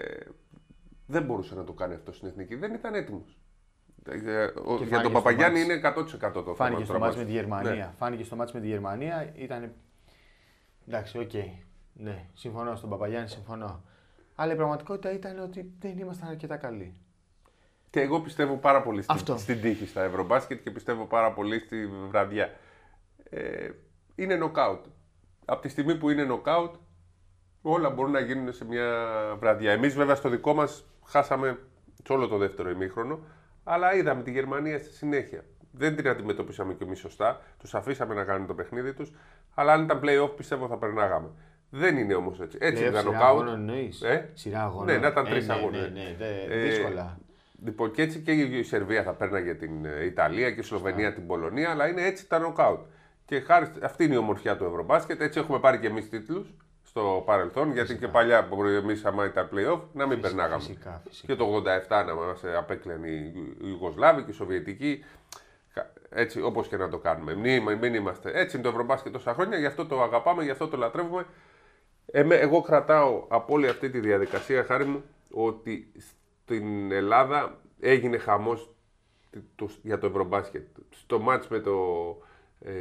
[1.05, 2.55] δεν μπορούσε να το κάνει αυτό στην εθνική.
[2.55, 3.37] Δεν ήταν έτοιμος.
[4.05, 5.71] Για φάνηκε τον στο Παπαγιάννη ματς.
[5.71, 6.55] είναι 100% το θέμα.
[6.55, 7.25] Φάνηκε του στο ματς με τραυματισμού.
[7.25, 7.85] τη Γερμανία.
[7.85, 7.93] Ναι.
[7.97, 9.31] Φάνηκε στο ματς με τη Γερμανία.
[9.35, 9.71] Ήταν.
[10.87, 11.33] Εντάξει, οκ.
[11.93, 13.83] Ναι, συμφωνώ στον Παπαγιάννη, συμφωνώ.
[14.35, 16.93] Αλλά η πραγματικότητα ήταν ότι δεν ήμασταν αρκετά καλοί.
[17.89, 19.37] Και εγώ πιστεύω πάρα πολύ στην, Αυτό.
[19.37, 22.49] στην τύχη στα Ευρωμπάσκετ και πιστεύω πάρα πολύ στη βραδιά.
[23.29, 23.69] Ε,
[24.15, 24.85] είναι νοκάουτ.
[25.45, 26.75] Από τη στιγμή που είναι νοκάουτ,
[27.61, 29.07] όλα μπορούν να γίνουν σε μια
[29.39, 29.71] βραδιά.
[29.71, 31.59] Εμείς βέβαια στο δικό μας χάσαμε
[32.03, 33.19] σε όλο το δεύτερο ημίχρονο,
[33.71, 35.43] αλλά είδαμε τη Γερμανία στη συνέχεια.
[35.71, 39.11] Δεν την αντιμετωπίσαμε και εμείς σωστά, τους αφήσαμε να κάνουν το παιχνίδι τους,
[39.53, 41.29] αλλά αν ήταν play-off πιστεύω θα περνάγαμε.
[41.69, 42.57] Δεν είναι όμως έτσι.
[42.61, 43.41] Έτσι Λέω ήταν σειρά νοκάουτ.
[43.41, 44.85] αγώνων εννοείς; Ε; Σειρά αγώνων.
[44.85, 45.81] Ναι, να ήταν Ε, τρεις ναι, αγώνες.
[45.81, 47.19] Ναι, ναι, δε- Ε, δύσκολα.
[47.63, 51.27] Λοιπόν, και έτσι και η Σερβία θα παίρναγε την ε, Ιταλία και η Σλοβενία την
[51.27, 52.79] Πολωνία, αλλά είναι έτσι τα νοκάουτ.
[53.25, 55.21] Και χάρη, αυτή είναι η ομορφιά του Ευρωμπάσκετ.
[55.21, 56.53] Έτσι έχουμε πάρει και εμείς τίτλους
[56.89, 60.61] στο παρελθόν, γιατί και παλιά που εμείς, άμα ήταν playoff, να μην φυσικά, περνάγαμε.
[60.61, 61.33] Φυσικά, φυσικά.
[61.33, 65.03] Και το 87 να μας απέκλαινε οι Ιουγκοσλάβοι και οι Σοβιετικοί.
[66.09, 67.35] Έτσι, όπως και να το κάνουμε.
[67.35, 68.31] Μην, μην είμαστε.
[68.33, 71.25] Έτσι είναι το Ευρωμπάσκετ τόσα χρόνια, γι' αυτό το αγαπάμε, γι' αυτό το λατρεύουμε.
[72.11, 75.91] εγώ κρατάω από όλη αυτή τη διαδικασία, χάρη μου, ότι
[76.45, 78.69] στην Ελλάδα έγινε χαμός
[79.81, 80.67] για το Ευρωμπάσκετ.
[80.89, 81.75] Στο μάτς με, το,
[82.65, 82.71] ε,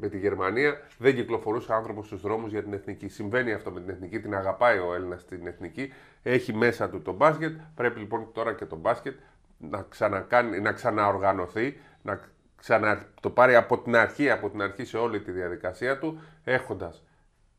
[0.00, 3.08] με τη Γερμανία δεν κυκλοφορούσε άνθρωπος στους δρόμους για την εθνική.
[3.08, 5.92] Συμβαίνει αυτό με την εθνική, την αγαπάει ο Έλληνας στην εθνική,
[6.22, 9.14] έχει μέσα του το μπάσκετ, πρέπει λοιπόν τώρα και το μπάσκετ
[9.58, 12.20] να, ξανακάνει, να ξαναοργανωθεί, να
[12.56, 17.04] ξανα, το πάρει από την αρχή, από την αρχή σε όλη τη διαδικασία του, έχοντας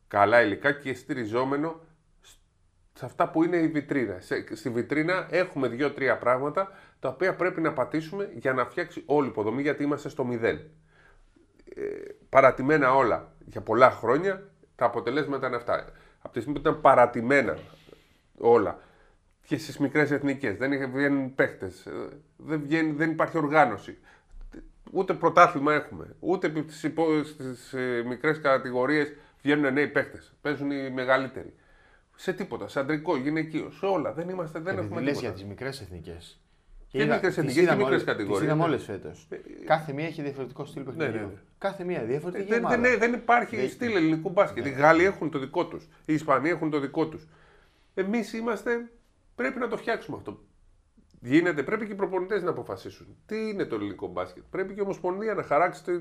[0.08, 1.80] καλά υλικά και στηριζόμενο
[2.94, 4.18] σε αυτά που είναι η βιτρίνα.
[4.54, 9.30] στη βιτρίνα έχουμε δύο-τρία πράγματα τα οποία πρέπει να πατήσουμε για να φτιάξει όλη η
[9.30, 10.70] υποδομή γιατί είμαστε στο μηδέν.
[11.75, 11.84] Ε,
[12.29, 15.86] παρατημένα όλα για πολλά χρόνια, τα αποτελέσματα είναι αυτά.
[16.22, 17.58] Από τη στιγμή που ήταν παρατημένα
[18.38, 18.79] όλα
[19.46, 21.91] και στις μικρές εθνικές, δεν βγαίνουν παίχτες, ε,
[22.38, 23.98] δεν, δεν υπάρχει οργάνωση.
[24.91, 26.53] Ούτε πρωτάθλημα έχουμε, ούτε
[27.24, 30.34] στις ε, μικρές κατηγορίες βγαίνουν νέοι παίχτες.
[30.41, 31.53] Παίζουν οι μεγαλύτεροι.
[32.15, 32.67] Σε τίποτα.
[32.67, 34.13] Σε αντρικό, γυναικείο, σε όλα.
[34.13, 35.20] Δεν, είμαστε, δεν έχουμε τίποτα.
[35.20, 36.39] για τις μικρές εθνικές.
[36.88, 38.39] Και μικρές εθνικές και μικρές κατηγορίε.
[38.39, 39.27] Τις είδαμε όλες φέτος.
[39.65, 41.12] Κάθε μία έχει διαφορετικό στυλ παιχνιδιού.
[41.12, 41.39] Ναι, ναι, ναι.
[41.66, 42.54] Κάθε μία διαφορετική.
[42.54, 43.70] Ε, δεν, δεν, δεν υπάρχει δεν...
[43.70, 44.64] στυλ ελληνικού μπάσκετ.
[44.64, 44.70] Ναι.
[44.70, 45.88] Οι Γάλλοι έχουν το δικό τους.
[46.06, 47.28] Οι Ισπανοί έχουν το δικό τους.
[47.94, 48.90] Εμείς είμαστε.
[49.36, 50.40] Πρέπει να το φτιάξουμε αυτό.
[51.20, 53.08] Γίνεται, πρέπει και οι προπονητές να αποφασίσουν.
[53.26, 54.44] Τι είναι το ελληνικό μπάσκετ.
[54.50, 55.84] Πρέπει και η Ομοσπονδία να χαράξει.
[55.84, 55.92] Το...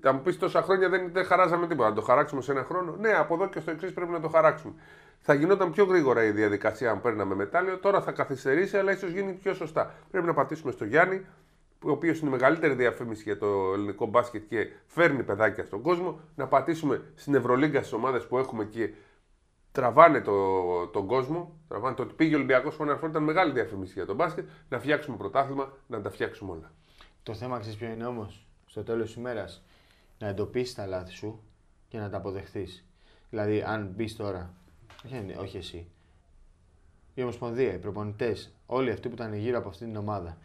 [0.00, 1.88] Θα μου πεις τόσα χρόνια δεν, δεν χαράζαμε τίποτα.
[1.88, 2.96] Να το χαράξουμε σε ένα χρόνο.
[2.96, 4.74] Ναι, από εδώ και στο εξής πρέπει να το χαράξουμε
[5.20, 7.78] θα γινόταν πιο γρήγορα η διαδικασία αν παίρναμε μετάλλιο.
[7.78, 9.94] Τώρα θα καθυστερήσει, αλλά ίσως γίνει πιο σωστά.
[10.10, 11.26] Πρέπει να πατήσουμε στο Γιάννη,
[11.84, 16.20] ο οποίος είναι η μεγαλύτερη διαφήμιση για το ελληνικό μπάσκετ και φέρνει παιδάκια στον κόσμο.
[16.34, 18.92] Να πατήσουμε στην Ευρωλίγκα στις ομάδες που έχουμε και
[19.72, 21.58] τραβάνε το, τον κόσμο.
[21.68, 24.48] Τραβάνε το ότι πήγε ο Ολυμπιακός Φωναρφόρ ήταν μεγάλη διαφήμιση για το μπάσκετ.
[24.68, 26.72] Να φτιάξουμε πρωτάθλημα, να τα φτιάξουμε όλα.
[27.22, 29.62] Το θέμα ξέρεις ποιο είναι όμως, στο τέλος της ημέρας,
[30.18, 31.42] να εντοπίσεις τα λάθη σου
[31.88, 32.84] και να τα αποδεχθείς.
[33.30, 34.54] Δηλαδή, αν μπεις τώρα
[35.04, 35.86] όχι, όχι εσύ.
[37.14, 40.38] Η Ομοσπονδία, οι προπονητές, όλοι αυτοί που ήταν γύρω από αυτήν την ομάδα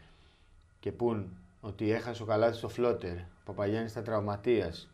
[0.85, 4.89] και πούν ότι έχασε ο καλάθι στο φλότερ, ο Παπαγιάννης ήταν τραυματίας,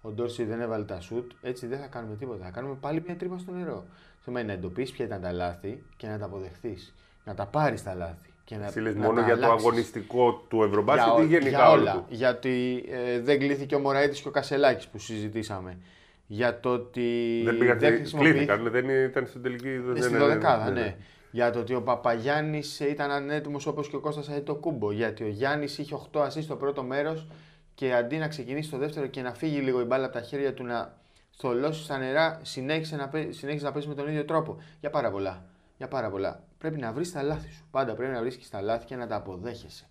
[0.00, 2.44] ο Ντόρση δεν έβαλε τα σουτ, έτσι δεν θα κάνουμε τίποτα.
[2.44, 3.84] Θα κάνουμε πάλι μια τρύπα στο νερό.
[3.88, 6.94] Το θέμα είναι να εντοπίσεις ποια ήταν τα λάθη και να τα αποδεχθείς.
[7.24, 8.32] Να τα πάρεις τα λάθη.
[8.44, 12.04] Και να, να μόνο για το αγωνιστικό του Ευρωμπάσκετ ή γενικά για όλα.
[12.08, 15.78] Γιατί ε, δεν κλείθηκε ο Μωραήτης και ο Κασελάκης που συζητήσαμε
[16.26, 17.42] για το ότι.
[17.44, 19.78] Δεν πήγαν, δεν κλείθηκαν, δεν ήταν στην τελική.
[19.78, 20.96] Δεν στην δεκάδα, ναι, ναι.
[21.36, 21.42] Ναι.
[21.42, 24.92] Για το ότι ο Παπαγιάννης ήταν ανέτοιμος όπως και ο Κώστας το κούμπο.
[24.92, 27.26] Γιατί ο Γιάννης είχε 8 ασύ στο πρώτο μέρος
[27.74, 30.54] και αντί να ξεκινήσει το δεύτερο και να φύγει λίγο η μπάλα από τα χέρια
[30.54, 30.98] του να
[31.30, 34.62] θολώσει στα νερά, συνέχισε να, συνέχισε να παίζει με τον ίδιο τρόπο.
[34.80, 35.44] Για πάρα πολλά.
[35.76, 36.42] Για πάρα πολλά.
[36.58, 37.66] Πρέπει να βρεις τα λάθη σου.
[37.70, 39.88] Πάντα πρέπει να βρίσκεις τα λάθη και να τα αποδέχεσαι.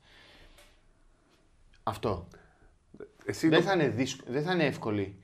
[1.83, 2.27] Αυτό.
[3.25, 3.65] Εσύ δεν, το...
[3.65, 5.19] θα είναι δύσκολο, δεν θα είναι εύκολη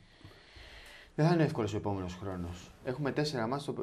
[1.16, 2.71] δεν θα είναι εύκολος ο επόμενος χρόνος.
[2.84, 3.74] Έχουμε τέσσερα μάτια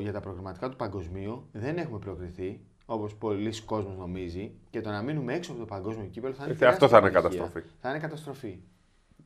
[0.00, 1.48] για τα προγραμματικά του παγκοσμίου.
[1.52, 4.52] Δεν έχουμε προκριθεί, όπως πολλοί κόσμοι νομίζει.
[4.70, 6.56] Και το να μείνουμε έξω από το παγκόσμιο κύπελο θα είναι.
[6.60, 7.62] Ε, αυτό θα είναι καταστροφή.
[7.80, 8.58] Θα είναι καταστροφή.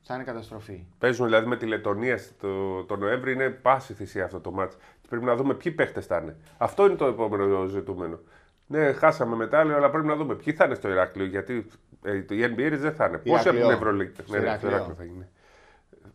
[0.03, 0.87] Θα είναι καταστροφή.
[0.99, 4.77] Παίζουν δηλαδή με τη Λετωνία το, το Νοέμβρη, είναι πάση θυσία αυτό το μάτς.
[5.09, 6.37] πρέπει να δούμε ποιοι παίχτες θα είναι.
[6.59, 8.19] Αυτό είναι το επόμενο ζητούμενο.
[8.67, 11.27] Ναι, χάσαμε μετάλλιο, αλλά πρέπει να δούμε ποιοι θα είναι στο Ηράκλειο.
[11.27, 11.67] Γιατί
[12.03, 13.19] ε, οι NBA δεν θα είναι.
[13.19, 14.11] Πόσοι από την Ευρωλίγα.
[14.27, 15.27] Ναι, ναι, στο Ηράκλειο θα γίνει.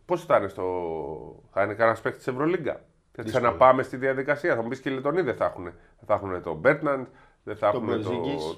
[0.04, 0.64] Πώς θα είναι στο.
[1.52, 2.80] Θα είναι κανένας παίκτης της Ευρωλίγκα;
[3.12, 4.54] Θα ξαναπάμε στη διαδικασία.
[4.54, 5.72] Θα μου πεις και οι Λετωνοί δεν θα έχουν.
[6.06, 7.06] Θα έχουν τον Μπέρτναντ,
[7.44, 8.02] δεν θα έχουν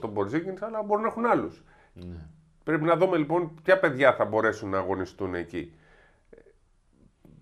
[0.01, 1.64] τον Μπορζίγκιν, αλλά μπορούν να έχουν άλλους.
[1.92, 2.27] Ναι.
[2.64, 5.72] Πρέπει να δούμε λοιπόν ποια παιδιά θα μπορέσουν να αγωνιστούν εκεί.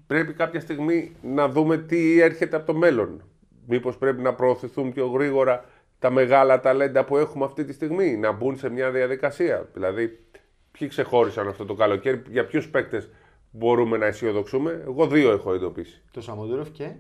[0.07, 3.23] Πρέπει κάποια στιγμή να δούμε τι έρχεται από το μέλλον.
[3.67, 5.65] Μήπως πρέπει να προωθηθούν πιο γρήγορα
[5.99, 9.69] τα μεγάλα ταλέντα που έχουμε αυτή τη στιγμή, να μπουν σε μια διαδικασία.
[9.73, 10.27] Δηλαδή,
[10.71, 13.11] ποιοι ξεχώρισαν αυτό το καλοκαίρι, για ποιους παίκτες
[13.57, 14.83] μπορούμε να αισιοδοξούμε.
[14.87, 16.03] Εγώ δύο έχω εντοπίσει.
[16.11, 16.91] Το Σαμοντούροφ και;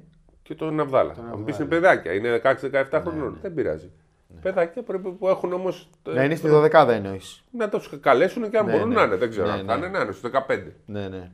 [0.43, 1.14] Και τον Ναβδάλα.
[1.33, 3.33] Αν πει είναι παιδάκια, είναι 16-17 ναι, χρονών.
[3.33, 3.38] Ναι.
[3.40, 3.90] Δεν πειράζει.
[4.29, 4.40] Ναι.
[4.40, 5.90] Παιδάκια πρέπει που έχουν όμως.
[6.03, 7.45] Να είναι στη 12 εννοείς.
[7.51, 8.95] Να του καλέσουν και αν ναι, μπορούν ναι.
[8.95, 9.17] να είναι.
[9.17, 10.62] Δεν ξέρω αν θα είναι, να είναι στους 15.
[10.87, 11.31] Ναι, ναι.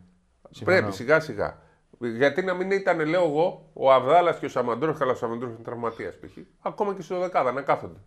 [0.65, 1.59] Πρέπει σιγά σιγά.
[1.99, 5.63] Γιατί να μην ήταν, λέω εγώ, ο Αβδάλας και ο Σαμαντούροφ, καλά ο Σαμαντούροφ είναι
[5.63, 6.37] τραυματίας π.χ.
[6.61, 7.99] Ακόμα και στη 12 να κάθονται.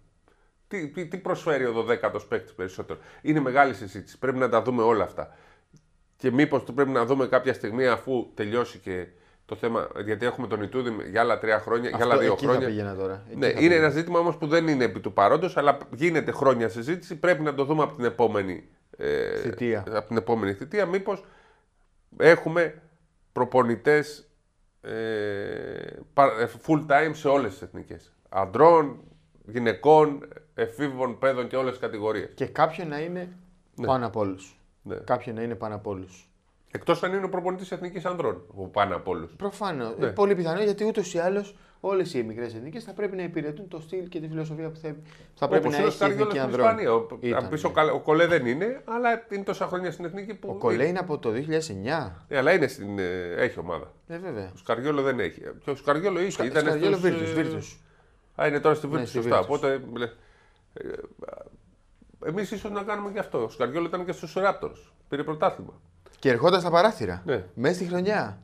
[0.67, 4.19] Τι, τι προσφέρει ο 12ο παίκτης περισσότερο; Είναι μεγάλη συζήτηση.
[4.19, 5.35] Πρέπει να τα δούμε όλα αυτά.
[6.23, 9.07] Και μήπως το πρέπει να δούμε κάποια στιγμή αφού τελειώσει και
[9.45, 12.43] το θέμα, γιατί έχουμε τον Ιτούδη για άλλα τρία χρόνια, Αυτό, για άλλα δύο εκεί
[12.45, 12.61] χρόνια.
[12.61, 13.23] θα πήγαινα τώρα.
[13.29, 13.75] Εκεί Ναι, θα είναι πήγαινα.
[13.85, 17.15] ένα ζήτημα όμως που δεν είναι επί του παρόντος, αλλά γίνεται χρόνια συζήτηση.
[17.19, 19.83] Πρέπει να το δούμε από την επόμενη ε, Θητεία.
[19.87, 20.85] Από την επόμενη θητεία.
[20.85, 21.23] Μήπως
[22.17, 22.81] έχουμε
[23.31, 24.27] προπονητές
[24.81, 24.91] ε,
[26.13, 28.13] πα- ε, full time σε όλες τις εθνικές.
[28.29, 28.99] Αντρών,
[29.45, 32.29] γυναικών, εφήβων, παιδών και όλες τις κατηγορίες.
[32.35, 33.29] Και κάποιον να είναι
[33.85, 34.57] πάνω από όλους.
[34.83, 34.95] Ναι.
[34.95, 36.27] Κάποιον να είναι πάνω από όλους.
[36.71, 39.31] Εκτός αν είναι ο προπονητής εθνικής ανδρών, που πάνω από όλους.
[39.37, 39.95] Προφανώς.
[39.97, 40.07] Ναι.
[40.11, 43.79] Πολύ πιθανό γιατί ούτως ή άλλως όλες οι μικρές εθνικές θα πρέπει να υπηρετούν το
[43.79, 44.95] στυλ και τη φιλοσοφία που θα,
[45.35, 46.65] θα πρέπει Όπως να είναι ο έχει η Σκαριόλα εθνική στην ανδρών.
[46.65, 46.93] Ισπανία.
[46.93, 47.73] Ο, Ήταν, αν πεις ο, ναι.
[47.73, 50.49] Καλέ- ο Κολέ δεν είναι, αλλά είναι τόσα χρόνια στην εθνική που.
[50.49, 52.11] Ο Κολέ είναι από το 2009.
[52.27, 53.91] Ε, αλλά είναι στην, ε, έχει ομάδα.
[54.07, 54.51] Ε, βέβαια.
[54.53, 55.41] Ο Σκαριόλο δεν έχει.
[55.63, 56.29] Και ο Σκαριόλο είχε.
[56.31, 57.79] Σκα- ήταν Σκαριόλο στους, Βίρτους, ε, Βίρτους.
[58.41, 59.41] Α, είναι τώρα στη Βίρτους, Ναι, στη σωστά.
[59.41, 59.55] Βίρτους.
[59.57, 59.81] Οπότε.
[62.25, 63.43] Εμείς ίσως να κάνουμε και αυτό.
[63.43, 64.71] Ο Σκαριόλο ήταν και στους Ράπτορ.
[65.09, 65.73] Πήρε πρωτάθλημα.
[66.19, 67.21] Και ερχόταν στα παράθυρα.
[67.25, 67.43] Ναι.
[67.53, 68.37] Μέσα στη χρονιά.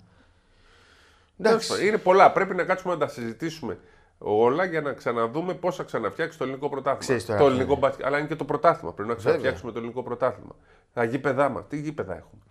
[1.41, 1.87] Τέλος πάντων, Εντάξει.
[1.87, 2.31] Είναι πολλά.
[2.31, 3.77] Πρέπει να κάτσουμε να τα συζητήσουμε
[4.17, 6.99] όλα για να ξαναδούμε πώς θα ξαναφτιάξει το ελληνικό πρωτάθλημα.
[6.99, 7.81] Ξέρεις τώρα το ποιο ελληνικό είναι.
[7.81, 8.05] μπάσκετ.
[8.05, 8.93] Αλλά είναι και το πρωτάθλημα.
[8.93, 10.55] Πρέπει να ξαναφτιάξουμε το ελληνικό πρωτάθλημα.
[10.93, 11.67] Τα γήπεδά μας.
[11.67, 12.41] Τι γήπεδα έχουμε.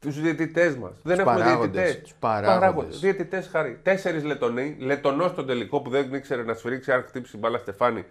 [0.00, 1.00] Τους διαιτητές μας.
[1.02, 2.02] Δεν έχουμε παράγοντες, διαιτητές.
[2.02, 3.00] τους παράγοντες.
[3.00, 3.80] Διαιτητές χάρη.
[3.82, 4.76] Τέσσερις Λετονοί.
[4.78, 8.04] Λετονό στον τελικό που δεν ήξερε να σφυρίξει αν χτύψει μπάλα Στεφάνη.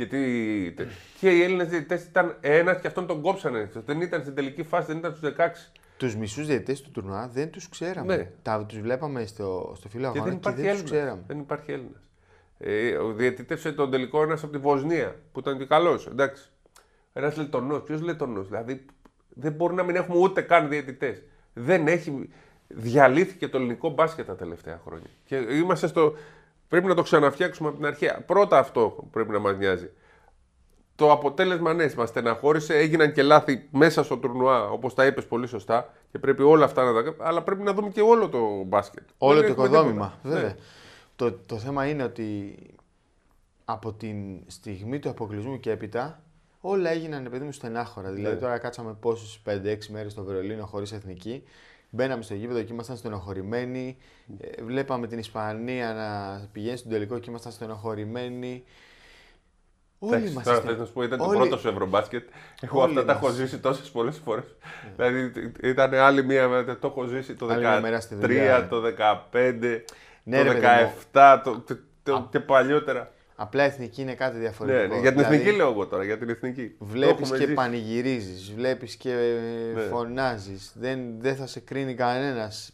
[0.00, 0.84] Και, τι...
[1.18, 3.70] και οι Έλληνες διαιτητές ήταν ένας και αυτόν τον κόψανε.
[3.84, 5.48] Δεν ήταν στην τελική φάση, δεν ήταν στους 16.
[5.96, 8.16] Τους μισούς διαιτητές του τουρνουά δεν τους ξέραμε.
[8.16, 8.30] Ναι.
[8.42, 11.00] Τα, τους βλέπαμε στο, στο φύλλο Και αγώνας δεν και υπάρχει δεν τους Έλληνας.
[11.00, 11.22] ξέραμε.
[11.26, 12.02] Δεν υπάρχει Έλληνας.
[12.58, 16.06] Ε, ο διαιτητεύσε τον τελικό ένας από τη Βοσνία που ήταν και καλός.
[16.06, 16.50] Εντάξει.
[17.12, 17.78] Ένας λετονό.
[17.78, 18.42] Ποιος λετονό.
[18.42, 18.84] Δηλαδή
[19.28, 21.22] δεν μπορεί να μην έχουμε ούτε καν διαιτητές.
[21.52, 22.28] Δεν έχει.
[22.68, 25.10] Διαλύθηκε το ελληνικό μπάσκετ τα τελευταία χρόνια.
[25.24, 26.14] Και είμαστε στο.
[26.70, 28.06] Πρέπει να το ξαναφτιάξουμε από την αρχή.
[28.26, 29.90] Πρώτα αυτό πρέπει να μας νοιάζει.
[30.94, 32.74] Το αποτέλεσμα ναι, μας στεναχώρησε.
[32.74, 35.92] Έγιναν και λάθη μέσα στο τουρνουά, όπως τα είπες πολύ σωστά.
[36.10, 37.24] Και πρέπει όλα αυτά να τα κάνουμε.
[37.24, 39.08] Αλλά πρέπει να δούμε και όλο το μπάσκετ.
[39.18, 40.06] Όλο Δεν το έχουμε οικοδόμημα.
[40.22, 40.34] τίποτα.
[40.34, 40.48] Βέβαια.
[40.48, 40.56] Ναι.
[41.16, 42.56] Το, το θέμα είναι ότι
[43.64, 46.22] από την στιγμή του αποκλεισμού και έπειτα
[46.60, 48.10] όλα έγιναν παιδί μου στενάχωρα.
[48.10, 48.40] Δηλαδή Ναι.
[48.40, 51.42] τώρα κάτσαμε πόσε 5-6 μέρες στο Βερολίνο χωρίς εθνική.
[51.90, 53.96] Μπαίναμε στο γήπεδο και ήμασταν στενοχωρημένοι.
[54.40, 58.64] Ε, βλέπαμε την Ισπανία να πηγαίνει στον τελικό και ήμασταν στενοχωρημένοι.
[59.98, 62.28] Όλοι Εντάξει, μα Τώρα θες να σου πω, ήταν το όλοι- πρώτο σου Ευρωμπάσκετ.
[62.60, 63.34] Εγώ Όλοι αυτά τα έχω μας.
[63.34, 64.44] ζήσει τόσες πολλές φορές.
[64.96, 68.60] Δηλαδή ήταν άλλη μία, το έχω ζήσει το Άλλη μια μέρα στη δουλειά.
[68.60, 69.84] 13, το 15,
[70.22, 70.64] Ναι, το ρε, παιδί
[71.12, 73.12] 17 το, το, το- και παλιότερα.
[73.42, 74.94] Απλά εθνική είναι κάτι Ναι, διαφορετικό.
[74.94, 76.68] ναι, για την Δηλαδή, εθνική λέω εγώ τώρα, για την εθνική.
[76.78, 77.54] Το Βλέπεις έχουμε και ζήσει.
[77.54, 79.14] πανηγυρίζεις, βλέπεις και
[79.74, 79.80] Ναι.
[79.82, 80.72] φωνάζεις.
[80.74, 82.72] Δεν, δεν θα σε κρίνει κανένας.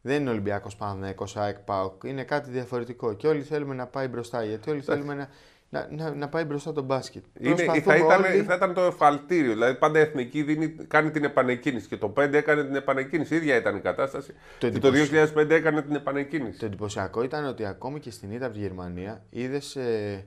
[0.00, 2.02] Δεν είναι Ολυμπιακός Παναθυναϊκό, ΑΕΚ ΠΑΟΚ.
[2.04, 3.12] Είναι κάτι διαφορετικό.
[3.14, 4.44] Και όλοι θέλουμε να πάει μπροστά.
[4.44, 5.28] Γιατί όλοι θέλουμε να,
[5.70, 7.24] να, να, να πάει μπροστά το μπάσκετ.
[7.40, 9.52] Είναι, θα, Προσπαθούμε ήταν, όλοι- θα ήταν το εφαλτήριο.
[9.52, 11.88] Δηλαδή πάντα η εθνική δίνει, κάνει την επανεκκίνηση.
[11.88, 13.34] Και το 5 έκανε την επανεκκίνηση.
[13.34, 14.34] Η ίδια ήταν η κατάσταση.
[14.58, 14.90] Το και το
[15.34, 16.58] 2005 έκανε την επανεκκίνηση.
[16.58, 20.26] Το εντυπωσιακό ήταν ότι ακόμη και στην ήττα από τη Γερμανία είδες ε,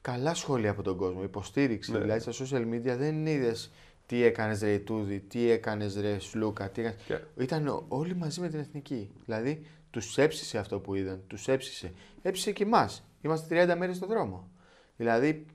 [0.00, 1.22] καλά σχόλια από τον κόσμο.
[1.22, 1.92] Υποστήριξη.
[1.92, 1.98] Ναι.
[1.98, 3.72] Δηλαδή στα social media δεν είδες
[4.06, 6.70] τι έκανες ρε Τούδη, τι έκανες ρε Σλούκα.
[6.70, 7.00] Τι έκανες...
[7.06, 9.10] Και- Ήταν ο- όλοι μαζί με την εθνική.
[9.24, 11.22] Δηλαδή τους έψησε αυτό που είδαν.
[11.26, 11.92] Τους έψησε.
[12.22, 13.04] Έψησε και εμάς.
[13.24, 14.48] Είμαστε 30 μέρες στον δρόμο.
[14.96, 15.46] Δηλαδή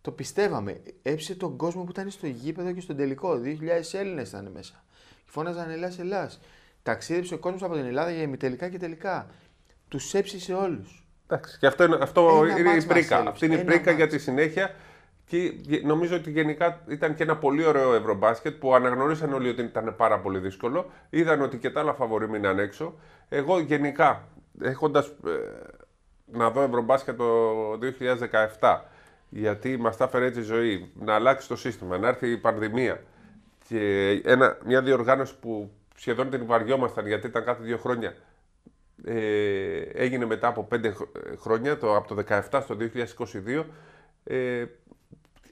[0.00, 0.80] το πιστεύαμε.
[1.02, 3.40] Έψησε τον κόσμο που ήταν στο γήπεδο και στον τελικό.
[3.44, 3.58] 2.000
[3.92, 4.84] Έλληνες ήταν μέσα.
[5.24, 6.30] Φώναζαν Ελλά, Ελλά.
[6.82, 9.26] Ταξίδεψε ο κόσμος από την Ελλάδα για ημιτελικά και τελικά.
[9.88, 11.04] Τους έψησε όλους.
[11.26, 13.14] Εντάξει, και αυτό είναι, αυτό Ένα είναι η μάτς μας πρίκα.
[13.14, 13.28] έλειψε.
[13.30, 14.12] Αυτή είναι η Ένα πρίκα για μάτς.
[14.16, 14.74] τη συνέχεια.
[15.24, 19.62] Και γε- νομίζω ότι γενικά ήταν και ένα πολύ ωραίο Ευρωμπάσκετ που αναγνωρίσαν όλοι ότι
[19.62, 20.90] ήταν πάρα πολύ δύσκολο.
[21.10, 22.94] Είδαν ότι και τα άλλα φαβορή μείναν έξω.
[23.28, 24.28] Εγώ γενικά,
[24.62, 25.12] έχοντας
[26.32, 27.72] να δω Ευρωμπάσκετ το
[28.60, 28.78] 2017,
[29.28, 33.02] γιατί μας τα έφερε έτσι η ζωή, να αλλάξει το σύστημα, να έρθει η πανδημία
[33.68, 38.14] και ένα, μια διοργάνωση που σχεδόν την βαριόμασταν γιατί ήταν κάθε δύο χρόνια
[39.04, 42.76] ε, έγινε μετά από πέντε χ- χρόνια, το, από το 17 στο
[43.56, 43.64] 2022.
[44.24, 44.64] Ε,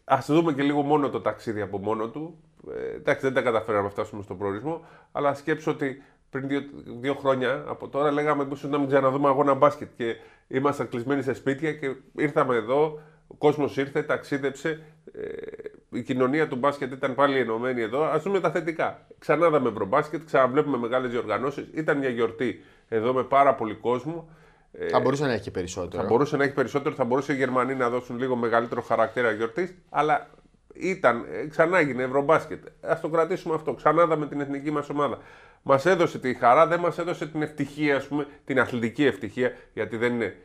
[0.05, 2.39] ας δούμε και λίγο μόνο το ταξίδι από μόνο του.
[2.75, 6.63] Ε, εντάξει, δεν τα καταφέραμε να φτάσουμε στον προορισμό, αλλά σκέψω ότι πριν δύο,
[7.01, 10.17] δύο χρόνια από τώρα λέγαμε ίσως να μην ξαναδούμε αγώνα μπάσκετ και
[10.51, 14.83] ήμασταν κλεισμένοι σε σπίτια και ήρθαμε εδώ, ο κόσμος ήρθε, ταξίδεψε,
[15.13, 18.05] ε, η κοινωνία του μπάσκετ ήταν πάλι ενωμένη εδώ.
[18.05, 19.07] Α δούμε τα θετικά.
[19.19, 21.69] Ξανά είδαμε ευρωμπάσκετ, ξαναβλέπουμε μεγάλες διοργανώσεις.
[21.75, 24.29] Ήταν μια γιορτή εδώ με πάρα πολύ κόσμο.
[24.73, 26.03] Ε, Θα μπορούσε να έχει και περισσότερο.
[26.03, 29.75] θα μπορούσε να έχει περισσότερο, θα μπορούσε οι Γερμανοί να δώσουν λίγο μεγαλύτερο χαρακτήρα γιορτής,
[29.89, 30.31] αλλά
[30.75, 32.65] ήταν, ε, ξανά έγινε Ευρωμπάσκετ.
[32.81, 33.75] Α το κρατήσουμε αυτό.
[33.75, 35.19] Ξανά είδαμε την εθνική μας ομάδα.
[35.63, 39.97] Μας έδωσε τη χαρά, δεν μας έδωσε την ευτυχία, ας πούμε, την αθλητική ευτυχία, γιατί
[39.97, 40.37] δεν είναι.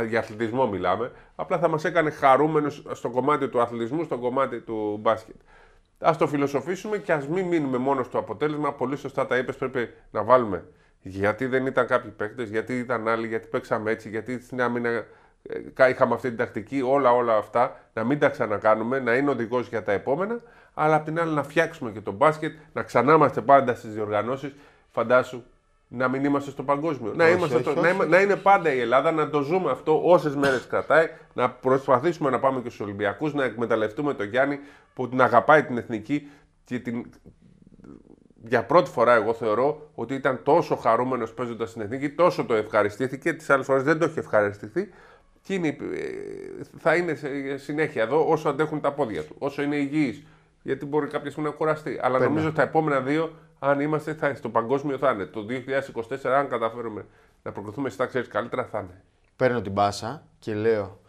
[0.00, 1.12] ε, Για αθλητισμό μιλάμε.
[1.34, 5.36] Απλά θα μας έκανε χαρούμενου στο κομμάτι του αθλητισμού, στο κομμάτι του μπάσκετ.
[5.98, 8.72] Α το φιλοσοφήσουμε και ας μην μείνουμε μόνο στο αποτέλεσμα.
[8.72, 10.64] Πολύ σωστά τα είπες, πρέπει να βάλουμε
[11.02, 15.06] Γιατί δεν ήταν κάποιοι παίκτες, γιατί ήταν άλλοι, γιατί παίξαμε έτσι, γιατί στην άμυνα ε,
[15.88, 19.82] είχαμε αυτή την τακτική, όλα όλα αυτά, να μην τα ξανακάνουμε, να είναι οδηγός για
[19.82, 20.40] τα επόμενα,
[20.74, 24.54] αλλά απ' την άλλη να φτιάξουμε και τον μπάσκετ, να ξανά είμαστε πάντα στις διοργανώσεις.
[24.88, 25.42] Φαντάσου
[25.88, 27.12] να μην είμαστε στο παγκόσμιο.
[27.16, 28.08] να, είμαστε όχι, στο, όχι.
[28.08, 32.38] Να, είναι πάντα η Ελλάδα, να το ζούμε αυτό όσες μέρες κρατάει, να προσπαθήσουμε να
[32.38, 34.58] πάμε και στους Ολυμπιακούς, να εκμεταλλευτούμε τον Γιάννη
[34.94, 36.30] που την αγαπάει την εθνική
[36.64, 37.10] και την...
[38.44, 43.32] για πρώτη φορά εγώ θεωρώ ότι ήταν τόσο χαρούμενος παίζοντας στην εθνική, τόσο το ευχαριστήθηκε.
[43.32, 44.88] Τις άλλες φορές δεν το έχει ευχαριστηθεί.
[45.48, 45.76] Και είναι,
[46.78, 47.14] θα είναι
[47.56, 50.26] συνέχεια εδώ όσο αντέχουν τα πόδια του, όσο είναι υγιή.
[50.62, 51.98] Γιατί μπορεί κάποια στιγμή να κουραστεί.
[52.02, 52.28] Αλλά Πέρα.
[52.28, 55.24] νομίζω τα επόμενα δύο αν είμαστε θα, στο παγκόσμιο θα είναι.
[55.24, 55.46] Το
[56.22, 57.06] 2024, αν καταφέρουμε
[57.42, 59.02] να προκριθούμε στα ξέρεις καλύτερα, θα είναι.
[59.36, 61.00] Παίρνω την πάσα και λέω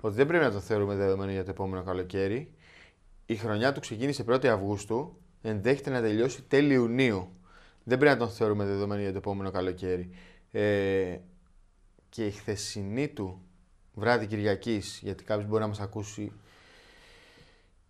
[0.00, 2.52] ότι δεν πρέπει να το θεωρούμε δεδομένο για το επόμενο καλοκαίρι.
[3.26, 7.32] Η χρονιά του ξεκίνησε 1η Αυγούστου, ενδέχεται να τελειώσει τέλη Ιουνίου.
[7.84, 10.10] Δεν πρέπει να τον θεωρούμε δεδομένο για το επόμενο καλοκαίρι.
[10.50, 11.16] Ε,
[12.08, 13.42] και η χθεσινή του
[13.98, 16.32] βράδυ Κυριακής, γιατί κάποιος μπορεί να μας ακούσει.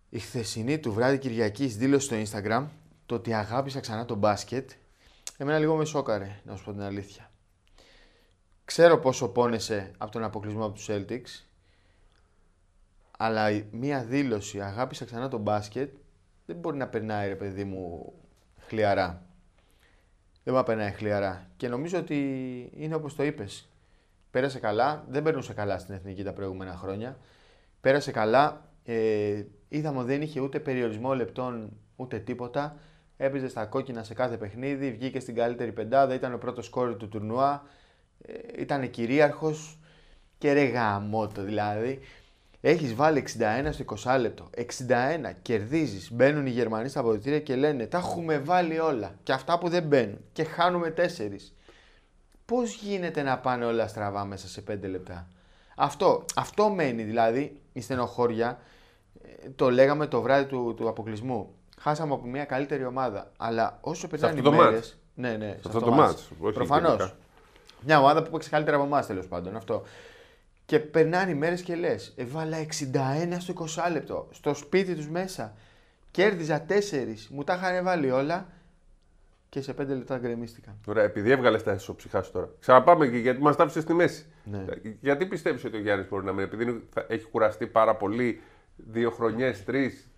[0.09, 2.65] Η χθεσινή του βράδυ Κυριακής δήλωσε στο Instagram
[3.05, 4.69] το ότι αγάπησα ξανά το μπάσκετ,
[5.37, 7.31] εμένα λίγο με σόκαρε, να σου πω την αλήθεια.
[8.65, 11.45] Ξέρω πόσο πόνεσαι από τον αποκλεισμό από τους Celtics,
[13.17, 15.93] αλλά μία δήλωση αγάπησα ξανά το μπάσκετ
[16.45, 18.13] δεν μπορεί να περνάει ρε παιδί μου
[18.57, 19.25] χλιαρά.
[20.43, 21.49] Δεν μπορεί να περνάει χλιαρά.
[21.57, 22.17] Και νομίζω ότι
[22.75, 23.69] είναι όπως το είπες.
[24.31, 27.17] Πέρασε καλά, δεν περνούσε καλά στην Εθνική τα προηγούμενα χρόνια.
[27.81, 32.75] Πέρασε καλά, ε, είδαμε ότι δεν είχε ούτε περιορισμό λεπτών ούτε τίποτα
[33.21, 37.07] έπαιζε στα κόκκινα σε κάθε παιχνίδι, βγήκε στην καλύτερη πεντάδα, ήταν ο πρώτος κόρη του
[37.07, 37.63] τουρνουά,
[38.21, 39.79] ε, ήταν κυρίαρχος
[40.37, 41.99] και ρε γαμότο δηλαδή.
[42.61, 44.49] Έχεις βάλει 61 στο 20 λεπτό.
[44.55, 46.11] 61, κερδίζεις.
[46.11, 49.15] Μπαίνουν οι Γερμανοί στα αποδητήρια και λένε Τα έχουμε βάλει όλα.
[49.23, 50.19] Και αυτά που δεν μπαίνουν.
[50.31, 51.53] Και χάνουμε 4.
[52.49, 55.27] Πώς γίνεται να πάνε όλα στραβά μέσα σε 5 λεπτά;
[55.75, 58.59] Αυτό, αυτό μένει δηλαδή η στενοχώρια.
[59.43, 63.31] Ε, το λέγαμε το βράδυ του, του αποκλεισμού χάσαμε από μια καλύτερη ομάδα.
[63.37, 64.79] Αλλά όσο περνάνε οι μέρε.
[65.13, 66.29] Ναι, ναι, σε αυτό το μάτς.
[66.53, 67.15] Προφανώς.
[67.81, 69.55] Μια ομάδα που παίξει καλύτερα από εμάς τέλος πάντων.
[69.55, 69.83] Αυτό.
[70.65, 74.27] Και περνάνε οι μέρες και λες: Έβαλα 61 στο 20 λεπτό.
[74.31, 75.53] Στο σπίτι τους μέσα.
[76.11, 77.27] Κέρδιζα 4.
[77.29, 78.47] Μου τα είχαν βάλει όλα.
[79.49, 80.79] Και σε 5 λεπτά γκρεμίστηκαν.
[80.87, 82.49] Ωραία, επειδή έβγαλες τα ισοψυχά σου τώρα.
[82.59, 84.25] Ξαναπάμε και γιατί μας τα στη μέση.
[84.43, 84.65] Ναι.
[85.01, 88.41] Γιατί πιστεύεις ότι ο Γιάννης μπορεί να μείνει, επειδή έχει κουραστεί πάρα πολύ,
[88.75, 90.09] δύο χρονιές, τρεις,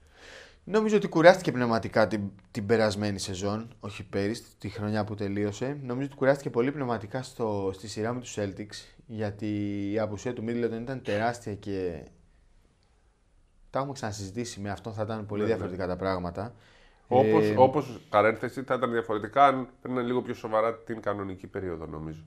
[0.64, 5.78] Νομίζω ότι κουράστηκε πνευματικά την, την περασμένη σεζόν, όχι πέρυσι, τη χρονιά που τελείωσε.
[5.82, 9.48] Νομίζω ότι κουράστηκε πολύ πνευματικά στο, στη σειρά με τους Celtics, γιατί
[9.92, 12.04] η απουσία του Middleton ήταν τεράστια και
[13.70, 15.54] τα έχουμε ξανασυζητήσει με αυτόν, θα ήταν πολύ ναι, ναι.
[15.54, 16.56] διαφορετικά τα πράγματα.
[17.14, 21.86] Όπως, ε, όπως παρένθεση θα ήταν διαφορετικά αν παίρνουν λίγο πιο σοβαρά την κανονική περίοδο
[21.86, 22.24] νομίζω.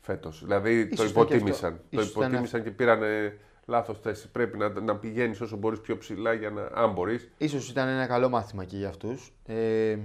[0.00, 0.42] Φέτος.
[0.42, 1.80] Δηλαδή το υποτίμησαν.
[1.90, 3.00] Το υποτίμησαν και πήραν
[3.66, 4.30] λάθος θέση.
[4.30, 7.30] Πρέπει να, να πηγαίνεις όσο μπορείς πιο ψηλά, για να, αν μπορείς.
[7.48, 9.32] σω ήταν ένα καλό μάθημα και για αυτούς.
[9.46, 9.98] Ε,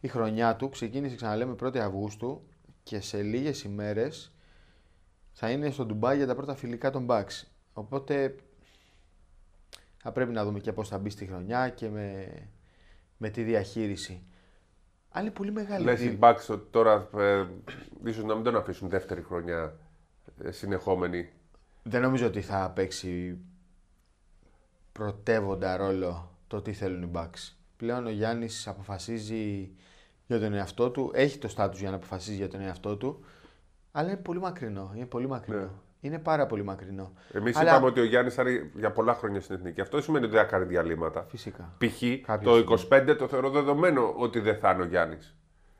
[0.00, 2.42] η χρονιά του ξεκίνησε, ξαναλέμε, 1η Αυγούστου
[2.82, 4.32] και σε λίγες ημέρες
[5.32, 7.42] θα είναι στο Ντουμπάι για τα πρώτα φιλικά των Bucks.
[7.72, 8.34] Οπότε
[9.96, 12.28] θα πρέπει να δούμε και πώς θα μπει στη χρονιά και με,
[13.20, 14.22] με τη διαχείριση.
[15.08, 15.84] Άλλη πολύ μεγάλη.
[15.84, 17.46] Λες οι Bucks τώρα ε,
[18.04, 19.76] ίσως να μην τον αφήσουν δεύτερη χρονιά
[20.42, 21.28] ε, συνεχόμενη
[21.82, 23.38] δεν νομίζω ότι θα παίξει
[24.92, 27.52] πρωτεύοντα ρόλο το τι θέλουν οι Bucks.
[27.76, 29.70] Πλέον ο Γιάννης αποφασίζει
[30.26, 33.24] για τον εαυτό του, έχει το στάτου για να αποφασίζει για τον εαυτό του,
[33.92, 34.92] αλλά είναι πολύ μακρινό.
[34.94, 35.60] Είναι πολύ μακρινό.
[35.60, 35.68] Ναι.
[36.00, 37.12] Είναι πάρα πολύ μακρινό.
[37.32, 37.70] Εμείς αλλά...
[37.70, 39.80] είπαμε ότι ο Γιάννης θα είναι για πολλά χρόνια στην εθνική.
[39.80, 41.26] Αυτό σημαίνει ότι δεν θα κάνει διαλύματα.
[41.28, 41.72] Φυσικά.
[41.78, 42.02] Π.χ.
[42.42, 45.34] το 25 το θεωρώ δεδομένο ότι δεν θα είναι ο Γιάννης.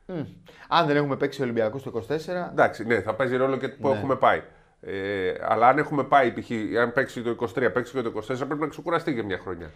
[0.08, 0.26] Mm.
[0.68, 2.12] Αν δεν έχουμε παίξει Ολυμπιακούς το 24.
[2.50, 3.94] Εντάξει, ναι, θα παίζει ρόλο και που ναι.
[3.94, 4.42] έχουμε πάει.
[4.80, 6.50] Ε, αλλά αν έχουμε πάει, π.χ.
[6.80, 9.70] αν παίξει το 23, παίξει και το 24, πρέπει να ξεκουραστεί και μια χρονιά.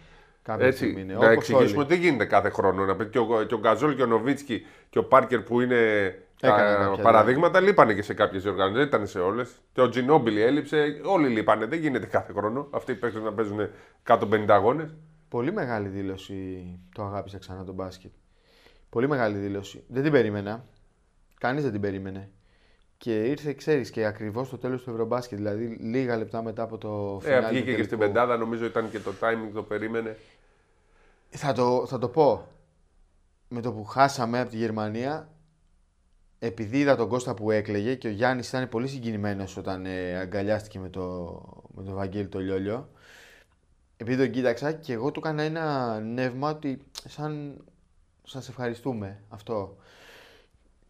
[0.45, 1.13] Κάποια Έτσι, είναι.
[1.13, 2.85] Να εξηγήσουμε ότι δεν γίνεται κάθε χρόνο.
[2.85, 5.79] Να πει και ο, και ο Γκαζόλ και ο Νοβίτσκι και ο Πάρκερ που είναι
[6.39, 8.77] τα παραδείγματα λείπανε και σε κάποιες διοργανώσεις.
[8.77, 9.61] Δεν ήταν σε όλες.
[9.73, 11.01] Και ο Τζινόμπιλι έλειψε.
[11.05, 11.65] Όλοι λείπανε.
[11.65, 12.67] Δεν γίνεται κάθε χρόνο.
[12.71, 13.69] Αυτοί οι παίχτε να παίζουν
[14.07, 14.95] 150 αγώνες.
[15.29, 18.11] Πολύ μεγάλη δήλωση το αγάπησα ξανά τον μπάσκετ.
[18.89, 19.83] Πολύ μεγάλη δήλωση.
[19.87, 20.65] Δεν την περίμενα.
[21.39, 22.29] Κανείς δεν την περίμενε.
[22.97, 27.19] Και ήρθε, ξέρεις, και ακριβώς στο τέλος του Ευρωμπάσκετ, δηλαδή λίγα λεπτά μετά από το
[27.21, 27.45] φινάλι.
[27.45, 30.17] Ε, βγήκε και στην πεντάδα, νομίζω ήταν και το timing το περίμενε.
[31.35, 32.47] Θα το, θα το πω.
[33.49, 35.29] Με το που χάσαμε από τη Γερμανία,
[36.39, 40.79] επειδή είδα τον Κώστα που έκλαιγε και ο Γιάννης ήταν πολύ συγκινημένος όταν ε, αγκαλιάστηκε
[40.79, 41.41] με το,
[41.75, 42.89] με το Βαγγέλη το Λιόλιο.
[43.97, 47.63] Επειδή τον κοίταξα και εγώ του έκανα ένα νεύμα ότι σαν
[48.23, 49.77] σας ευχαριστούμε αυτό.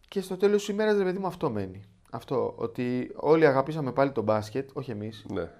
[0.08, 1.84] Και στο τέλος της ημέρας, ρε παιδί μου, αυτό μένει.
[2.10, 2.54] Αυτό.
[2.56, 5.26] Ότι όλοι αγαπήσαμε πάλι τον μπάσκετ, όχι εμείς.
[5.28, 5.50] Ναι.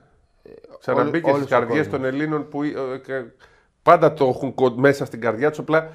[0.78, 2.00] Ξαναμπήκε όλος στις ο καρδιές κόσμος.
[2.00, 2.70] των Ελλήνων που ε,
[3.06, 3.24] ε,
[3.86, 5.58] πάντα το έχουν κο- μέσα στην καρδιά τους.
[5.58, 5.90] Απλά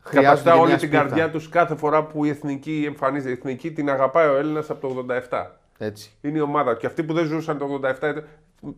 [0.00, 1.02] Χρειάζεται καταστά και όλη μια την σπίθα.
[1.02, 3.30] καρδιά τους κάθε φορά που η εθνική εμφανίζεται.
[3.30, 5.46] Η εθνική την αγαπάει ο Έλληνας από το 87.
[5.78, 6.12] Έτσι.
[6.20, 6.76] Είναι η ομάδα.
[6.76, 8.24] Και αυτοί που δεν ζούσαν το 87 ήταν-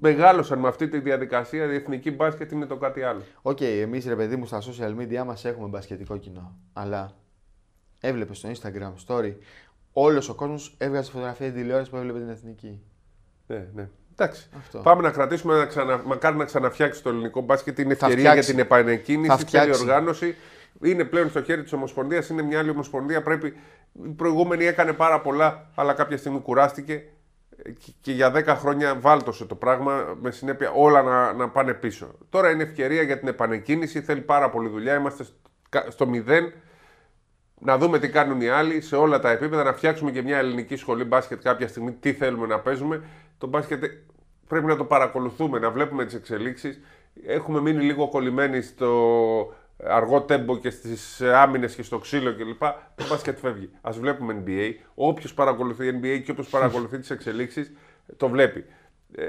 [0.00, 1.64] μεγάλωσαν με αυτή τη διαδικασία.
[1.72, 3.20] Η εθνική μπάσκετ είναι το κάτι άλλο.
[3.42, 6.56] Οκ, εμείς ρε παιδί μου στα social media μας έχουμε μπασκετικό κοινό.
[6.72, 7.12] Αλλά
[8.00, 9.32] έβλεπες στο Instagram story
[9.92, 12.80] όλος ο κόσμος έβγαζε φωτογραφία την τηλεόρασης που έβλεπε την εθνική.
[13.46, 13.88] Ναι, ναι.
[14.16, 14.46] Εντάξει.
[14.58, 14.78] Αυτό.
[14.78, 16.02] Πάμε να κρατήσουμε, να ξανα...
[16.06, 17.78] μακάρι να ξαναφτιάξει το ελληνικό μπάσκετ.
[17.78, 18.50] Είναι Θα ευκαιρία για φτιάξει.
[18.50, 19.80] την επανεκκίνηση, Θα θέλει φτιάξει.
[19.80, 20.34] οργάνωση.
[20.82, 23.22] Είναι πλέον στο χέρι της Ομοσπονδίας, είναι μια άλλη Ομοσπονδία.
[23.22, 23.54] Πρέπει...
[24.04, 27.02] Η προηγούμενη έκανε πάρα πολλά, αλλά κάποια στιγμή κουράστηκε
[27.78, 32.18] και- και για 10 χρόνια βάλτωσε το πράγμα με συνέπεια όλα να, να πάνε πίσω.
[32.30, 34.94] Τώρα είναι ευκαιρία για την επανεκκίνηση, θέλει πάρα πολλή δουλειά.
[34.94, 36.52] Είμαστε στο- στο μηδέν.
[37.60, 40.76] Να δούμε τι κάνουν οι άλλοι σε όλα τα επίπεδα, να φτιάξουμε και μια ελληνική
[40.76, 43.02] σχολή μπάσκετ κάποια στιγμή, τι θέλουμε να παίζουμε.
[43.38, 43.84] Το μπάσκετ
[44.46, 46.80] πρέπει να το παρακολουθούμε, να βλέπουμε τις εξελίξεις.
[47.26, 52.60] Έχουμε μείνει λίγο κολλημένοι στο αργό τέμπο και στις άμυνες και στο ξύλο κλπ.
[52.94, 53.70] Το μπάσκετ φεύγει.
[53.80, 54.72] Ας βλέπουμε NBA.
[54.94, 57.72] Όποιος παρακολουθεί NBA και όποιος παρακολουθεί τις εξελίξεις,
[58.16, 58.64] το βλέπει.
[59.14, 59.24] Ε,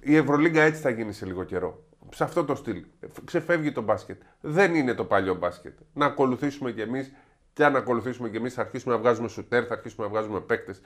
[0.00, 1.84] η Ευρωλίγκα έτσι θα γίνει σε λίγο καιρό.
[2.14, 2.84] Σε αυτό το στυλ.
[3.24, 4.20] Ξεφεύγει το μπάσκετ.
[4.40, 5.78] Δεν είναι το παλιό μπάσκετ.
[5.92, 7.12] Να ακολουθήσουμε κι εμείς
[7.56, 10.80] και αν ακολουθήσουμε κι εμείς, θα αρχίσουμε να βγάζουμε σουτέρ, θα αρχίσουμε να βγάζουμε παίκτες.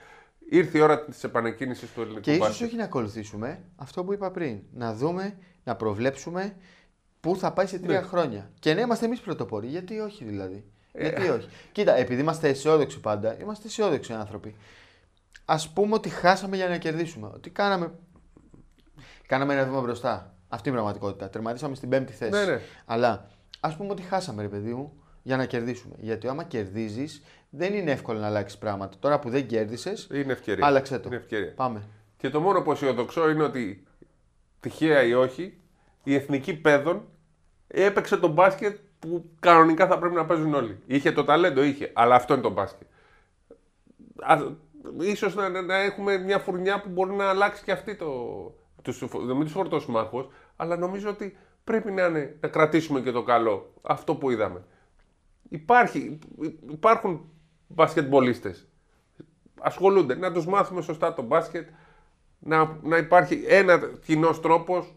[0.51, 2.67] Ήρθε η ώρα της επανεκκίνησης του ελληνικού Και ίσως μπάσκετ.
[2.67, 4.61] όχι να ακολουθήσουμε αυτό που είπα πριν.
[4.73, 6.57] Να δούμε, να προβλέψουμε
[7.21, 8.07] πού θα πάει σε τρία Ναι.
[8.07, 8.51] χρόνια.
[8.59, 9.67] Και να είμαστε εμείς πρωτοπόροι.
[9.67, 10.65] Γιατί όχι δηλαδή.
[10.93, 11.09] Ε.
[11.09, 11.49] Γιατί όχι.
[11.73, 14.57] Κοίτα, επειδή είμαστε αισιόδοξοι πάντα, είμαστε αισιόδοξοι άνθρωποι.
[15.45, 17.31] Α πούμε ότι χάσαμε για να κερδίσουμε.
[17.35, 17.93] Ότι κάναμε.
[19.27, 20.35] Κάναμε ένα βήμα μπροστά.
[20.49, 21.31] Αυτή είναι η πραγματικότητα.
[21.31, 22.31] Τερματίσαμε στην πέμπτη θέση.
[22.31, 22.61] Ναι, ναι.
[22.87, 23.31] Αλλά
[23.61, 25.95] ας πούμε ότι χάσαμε, ρε παιδί μου, για να κερδίσουμε.
[25.99, 28.97] Γιατί άμα κερδίζεις, δεν είναι εύκολο να αλλάξεις πράγματα.
[28.99, 30.67] Τώρα που δεν κέρδισες, Είναι ευκαιρία.
[30.67, 31.05] άλλαξε το.
[31.07, 31.53] Είναι ευκαιρία.
[31.55, 31.83] Πάμε.
[32.17, 33.83] Και το μόνο που αισιοδοξώ είναι ότι
[34.61, 35.59] τυχαία ή όχι,
[36.03, 37.03] η εθνική παιδών
[37.69, 40.79] έπαιξε το μπάσκετ που κανονικά θα πρέπει να παίζουν όλοι.
[40.87, 42.87] Είχε το ταλέντο, είχε, αλλά αυτό είναι το μπάσκετ.
[44.21, 44.39] Α,
[45.01, 48.07] ίσως να, να- να έχουμε μια φουρνιά που μπορεί να αλλάξει και αυτή το.
[48.83, 53.11] Τους, να μην τους φορτώσουμε άγχος, αλλά νομίζω ότι πρέπει να, είναι, να κρατήσουμε και
[53.11, 53.73] το καλό.
[53.83, 54.65] Αυτό που είδαμε.
[55.51, 56.19] Υπάρχει,
[56.71, 57.31] υπάρχουν
[57.67, 58.69] μπασκετμπολίστες
[59.61, 60.15] ασχολούνται.
[60.15, 61.69] Να τους μάθουμε σωστά το μπάσκετ,
[62.39, 64.95] να, να υπάρχει ένα κοινός τρόπος,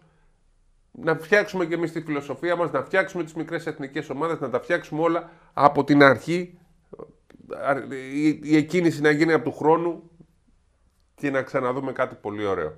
[0.91, 4.59] να φτιάξουμε και εμείς τη φιλοσοφία μας, να φτιάξουμε τις μικρές εθνικές ομάδες, να τα
[4.59, 6.57] φτιάξουμε όλα από την αρχή,
[8.13, 10.09] η, η εκκίνηση να γίνει από του χρόνου
[11.15, 12.73] και να ξαναδούμε κάτι πολύ ωραίο.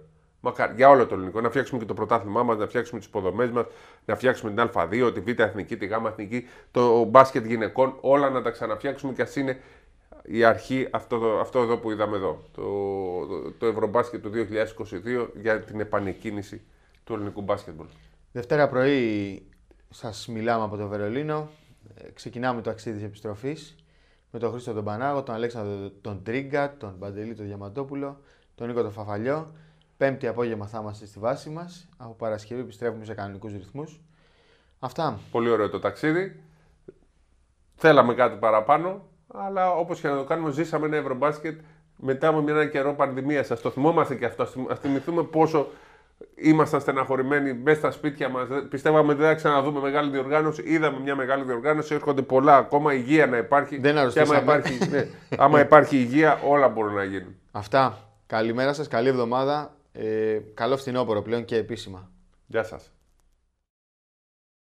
[0.45, 1.41] Μακάρι, για όλο το ελληνικό.
[1.41, 3.65] Να φτιάξουμε και το πρωτάθλημά μας, να φτιάξουμε τις υποδομές μας,
[4.05, 8.41] να φτιάξουμε την Α2, τη Β' Εθνική, τη Γ' Εθνική, το μπάσκετ γυναικών, όλα να
[8.41, 9.60] τα ξαναφτιάξουμε και ας είναι
[10.23, 12.43] η αρχή αυτό, το- αυτό εδώ που είδαμε εδώ.
[12.55, 12.62] Το,
[13.27, 16.62] το, το Ευρωμπάσκετ του 2022 για την επανεκκίνηση
[17.03, 17.86] του ελληνικού μπάσκετμπολ.
[18.31, 19.47] Δευτέρα πρωί
[19.89, 21.49] σας μιλάμε από το Βερολίνο.
[21.95, 23.75] Ε, Ξεκινάμε το ταξίδι της επιστροφής
[24.31, 28.19] με τον Χρήστο τον Πανάγο, τον Αλέξανδρο τον Τρίγκα, τον Παντελή τον Διαμαντόπουλο,
[28.55, 29.51] τον Νίκο τον Φαφαλιό.
[29.97, 31.89] Πέμπτη απόγευμα θα είμαστε στη βάση μας.
[31.97, 33.99] Από Παρασκευή επιστρέφουμε σε κανονικούς ρυθμούς.
[34.79, 35.19] Αυτά.
[35.31, 36.43] Πολύ ωραίο το ταξίδι.
[37.75, 41.60] Θέλαμε κάτι παραπάνω, αλλά όπως και να το κάνουμε, ζήσαμε ένα Ευρωμπάσκετ
[41.97, 43.45] μετά από ένα καιρό πανδημίας.
[43.45, 44.43] Σας το θυμόμαστε και αυτό.
[44.43, 45.67] Α θυμηθούμε πόσο
[46.36, 48.47] ήμασταν στεναχωρημένοι μέσα στα σπίτια μας.
[48.69, 50.63] Πιστεύαμε ότι δεν θα ξαναδούμε μεγάλη διοργάνωση.
[50.65, 51.93] Είδαμε μια μεγάλη διοργάνωση.
[51.93, 52.93] Έρχονται πολλά ακόμα.
[52.93, 53.77] Υγεία να υπάρχει.
[53.77, 54.41] Δεν και άμα αρρωστήσαμε.
[54.41, 57.36] υπάρχει, ναι, άμα υπάρχει υγεία, όλα μπορούν να γίνουν.
[57.51, 57.97] Αυτά.
[58.27, 59.74] Καλημέρα σας, καλή εβδομάδα.
[59.97, 62.12] Ε, καλό φθινόπωρο πλέον και επίσημα.
[62.47, 62.94] Γεια σας.